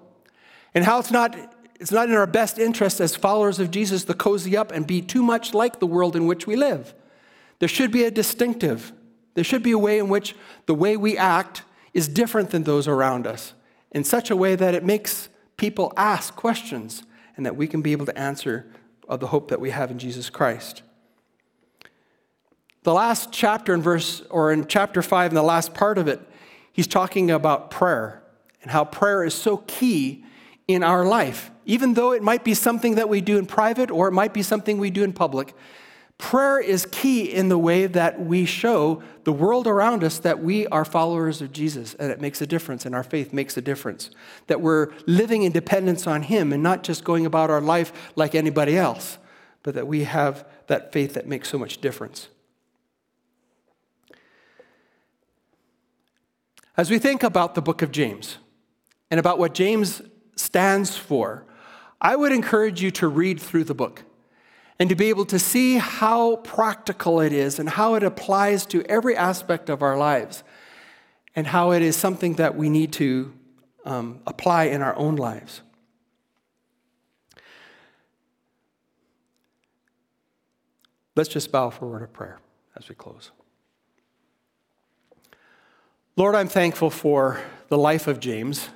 and 0.74 0.84
how 0.84 1.00
it's 1.00 1.10
not 1.10 1.36
it's 1.78 1.92
not 1.92 2.08
in 2.08 2.14
our 2.14 2.26
best 2.26 2.58
interest 2.58 3.00
as 3.00 3.14
followers 3.14 3.58
of 3.58 3.70
Jesus 3.70 4.04
to 4.04 4.14
cozy 4.14 4.56
up 4.56 4.72
and 4.72 4.86
be 4.86 5.00
too 5.00 5.22
much 5.22 5.54
like 5.54 5.78
the 5.78 5.86
world 5.86 6.16
in 6.16 6.26
which 6.26 6.46
we 6.46 6.56
live. 6.56 6.94
There 7.60 7.68
should 7.68 7.92
be 7.92 8.04
a 8.04 8.10
distinctive. 8.10 8.92
There 9.34 9.44
should 9.44 9.62
be 9.62 9.72
a 9.72 9.78
way 9.78 9.98
in 9.98 10.08
which 10.08 10.34
the 10.66 10.74
way 10.74 10.96
we 10.96 11.16
act 11.16 11.62
is 11.94 12.08
different 12.08 12.50
than 12.50 12.64
those 12.64 12.88
around 12.88 13.26
us 13.26 13.54
in 13.92 14.04
such 14.04 14.30
a 14.30 14.36
way 14.36 14.56
that 14.56 14.74
it 14.74 14.84
makes 14.84 15.28
people 15.56 15.92
ask 15.96 16.34
questions 16.34 17.02
and 17.36 17.46
that 17.46 17.56
we 17.56 17.66
can 17.66 17.82
be 17.82 17.92
able 17.92 18.06
to 18.06 18.18
answer 18.18 18.66
of 19.08 19.20
the 19.20 19.28
hope 19.28 19.48
that 19.48 19.60
we 19.60 19.70
have 19.70 19.90
in 19.90 19.98
Jesus 19.98 20.28
Christ. 20.28 20.82
The 22.82 22.92
last 22.92 23.32
chapter 23.32 23.74
in 23.74 23.82
verse, 23.82 24.22
or 24.30 24.52
in 24.52 24.66
chapter 24.66 25.02
5, 25.02 25.30
in 25.30 25.34
the 25.34 25.42
last 25.42 25.74
part 25.74 25.98
of 25.98 26.08
it, 26.08 26.20
he's 26.72 26.86
talking 26.86 27.30
about 27.30 27.70
prayer 27.70 28.22
and 28.62 28.70
how 28.70 28.84
prayer 28.84 29.24
is 29.24 29.34
so 29.34 29.58
key 29.58 30.24
in 30.68 30.82
our 30.82 31.04
life. 31.04 31.50
Even 31.64 31.94
though 31.94 32.12
it 32.12 32.22
might 32.22 32.44
be 32.44 32.54
something 32.54 32.94
that 32.94 33.08
we 33.08 33.20
do 33.22 33.38
in 33.38 33.46
private 33.46 33.90
or 33.90 34.08
it 34.08 34.12
might 34.12 34.34
be 34.34 34.42
something 34.42 34.78
we 34.78 34.90
do 34.90 35.02
in 35.02 35.12
public, 35.12 35.54
prayer 36.18 36.60
is 36.60 36.86
key 36.90 37.24
in 37.24 37.48
the 37.48 37.58
way 37.58 37.86
that 37.86 38.20
we 38.20 38.44
show 38.44 39.02
the 39.24 39.32
world 39.32 39.66
around 39.66 40.04
us 40.04 40.18
that 40.18 40.42
we 40.42 40.66
are 40.68 40.84
followers 40.84 41.40
of 41.40 41.52
Jesus 41.52 41.94
and 41.94 42.12
it 42.12 42.20
makes 42.20 42.40
a 42.42 42.46
difference 42.46 42.84
and 42.84 42.94
our 42.94 43.02
faith 43.02 43.32
makes 43.32 43.56
a 43.56 43.62
difference. 43.62 44.10
That 44.46 44.60
we're 44.60 44.92
living 45.06 45.42
in 45.42 45.52
dependence 45.52 46.06
on 46.06 46.22
Him 46.22 46.52
and 46.52 46.62
not 46.62 46.82
just 46.82 47.02
going 47.02 47.24
about 47.24 47.50
our 47.50 47.60
life 47.60 48.12
like 48.14 48.34
anybody 48.34 48.76
else, 48.76 49.18
but 49.62 49.74
that 49.74 49.86
we 49.86 50.04
have 50.04 50.46
that 50.66 50.92
faith 50.92 51.14
that 51.14 51.26
makes 51.26 51.48
so 51.48 51.58
much 51.58 51.80
difference. 51.80 52.28
As 56.76 56.90
we 56.90 56.98
think 56.98 57.22
about 57.22 57.54
the 57.54 57.62
book 57.62 57.82
of 57.82 57.90
James 57.90 58.38
and 59.10 59.18
about 59.18 59.38
what 59.38 59.54
James 59.54 60.02
stands 60.38 60.96
for, 60.96 61.44
I 62.00 62.16
would 62.16 62.32
encourage 62.32 62.82
you 62.82 62.90
to 62.92 63.08
read 63.08 63.40
through 63.40 63.64
the 63.64 63.74
book 63.74 64.04
and 64.78 64.88
to 64.88 64.94
be 64.94 65.08
able 65.08 65.24
to 65.26 65.38
see 65.38 65.76
how 65.76 66.36
practical 66.36 67.20
it 67.20 67.32
is 67.32 67.58
and 67.58 67.68
how 67.68 67.94
it 67.94 68.02
applies 68.02 68.64
to 68.66 68.82
every 68.84 69.16
aspect 69.16 69.68
of 69.68 69.82
our 69.82 69.96
lives 69.96 70.44
and 71.34 71.48
how 71.48 71.72
it 71.72 71.82
is 71.82 71.96
something 71.96 72.34
that 72.34 72.56
we 72.56 72.68
need 72.68 72.92
to 72.92 73.32
um, 73.84 74.20
apply 74.26 74.64
in 74.64 74.82
our 74.82 74.96
own 74.96 75.16
lives. 75.16 75.62
Let's 81.16 81.28
just 81.28 81.50
bow 81.50 81.70
for 81.70 81.86
a 81.86 81.88
word 81.88 82.02
of 82.02 82.12
prayer 82.12 82.38
as 82.76 82.88
we 82.88 82.94
close. 82.94 83.32
Lord, 86.14 86.36
I'm 86.36 86.48
thankful 86.48 86.90
for 86.90 87.40
the 87.68 87.78
life 87.78 88.06
of 88.06 88.20
James 88.20 88.68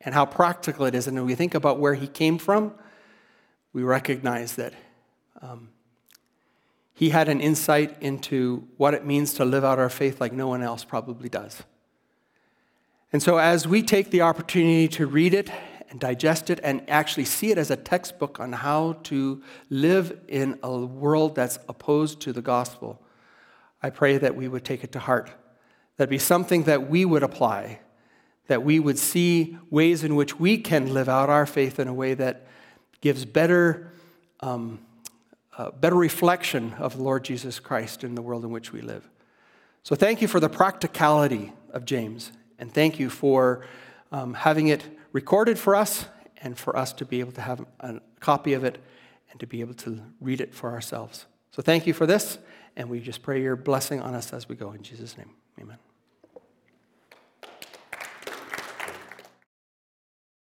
and 0.00 0.14
how 0.14 0.24
practical 0.24 0.86
it 0.86 0.94
is. 0.94 1.06
And 1.06 1.16
when 1.16 1.26
we 1.26 1.34
think 1.34 1.54
about 1.54 1.78
where 1.78 1.94
he 1.94 2.06
came 2.06 2.38
from, 2.38 2.72
we 3.72 3.82
recognize 3.82 4.54
that 4.56 4.72
um, 5.40 5.70
he 6.94 7.10
had 7.10 7.28
an 7.28 7.40
insight 7.40 8.00
into 8.02 8.66
what 8.76 8.94
it 8.94 9.04
means 9.04 9.34
to 9.34 9.44
live 9.44 9.64
out 9.64 9.78
our 9.78 9.90
faith 9.90 10.20
like 10.20 10.32
no 10.32 10.48
one 10.48 10.62
else 10.62 10.84
probably 10.84 11.28
does. 11.28 11.62
And 13.12 13.22
so, 13.22 13.38
as 13.38 13.66
we 13.66 13.82
take 13.82 14.10
the 14.10 14.20
opportunity 14.20 14.88
to 14.88 15.06
read 15.06 15.32
it 15.32 15.50
and 15.88 15.98
digest 15.98 16.50
it 16.50 16.60
and 16.62 16.88
actually 16.90 17.24
see 17.24 17.50
it 17.50 17.56
as 17.56 17.70
a 17.70 17.76
textbook 17.76 18.38
on 18.38 18.52
how 18.52 18.98
to 19.04 19.42
live 19.70 20.18
in 20.28 20.58
a 20.62 20.78
world 20.78 21.34
that's 21.34 21.58
opposed 21.68 22.20
to 22.20 22.32
the 22.32 22.42
gospel, 22.42 23.00
I 23.82 23.90
pray 23.90 24.18
that 24.18 24.36
we 24.36 24.48
would 24.48 24.64
take 24.64 24.84
it 24.84 24.92
to 24.92 24.98
heart 24.98 25.30
That'd 25.98 26.10
be 26.10 26.18
something 26.18 26.62
that 26.62 26.88
we 26.88 27.04
would 27.04 27.24
apply, 27.24 27.80
that 28.48 28.62
we 28.62 28.80
would 28.80 28.98
see 28.98 29.56
ways 29.70 30.02
in 30.02 30.16
which 30.16 30.38
we 30.40 30.58
can 30.58 30.92
live 30.92 31.08
out 31.08 31.30
our 31.30 31.46
faith 31.46 31.78
in 31.78 31.86
a 31.86 31.94
way 31.94 32.14
that 32.14 32.46
gives 33.00 33.24
better, 33.24 33.92
um, 34.40 34.80
uh, 35.56 35.70
better 35.70 35.96
reflection 35.96 36.74
of 36.78 36.96
the 36.96 37.02
Lord 37.02 37.24
Jesus 37.24 37.60
Christ 37.60 38.02
in 38.02 38.14
the 38.14 38.22
world 38.22 38.44
in 38.44 38.50
which 38.50 38.72
we 38.72 38.80
live. 38.80 39.08
So 39.82 39.94
thank 39.94 40.20
you 40.20 40.28
for 40.28 40.40
the 40.40 40.48
practicality 40.48 41.52
of 41.70 41.84
James, 41.84 42.32
and 42.58 42.72
thank 42.72 42.98
you 42.98 43.08
for 43.08 43.64
um, 44.10 44.34
having 44.34 44.68
it 44.68 44.84
recorded 45.12 45.58
for 45.58 45.76
us 45.76 46.06
and 46.42 46.58
for 46.58 46.76
us 46.76 46.92
to 46.94 47.04
be 47.04 47.20
able 47.20 47.32
to 47.32 47.40
have 47.40 47.64
a 47.80 48.00
copy 48.20 48.54
of 48.54 48.64
it 48.64 48.78
and 49.30 49.40
to 49.40 49.46
be 49.46 49.60
able 49.60 49.74
to 49.74 50.00
read 50.20 50.40
it 50.40 50.54
for 50.54 50.70
ourselves. 50.70 51.26
So 51.50 51.62
thank 51.62 51.86
you 51.86 51.92
for 51.92 52.06
this, 52.06 52.38
and 52.76 52.88
we 52.88 53.00
just 53.00 53.22
pray 53.22 53.42
your 53.42 53.56
blessing 53.56 54.00
on 54.00 54.14
us 54.14 54.32
as 54.32 54.48
we 54.48 54.56
go 54.56 54.72
in 54.72 54.82
Jesus' 54.82 55.16
name. 55.16 55.30
Amen. 55.60 55.78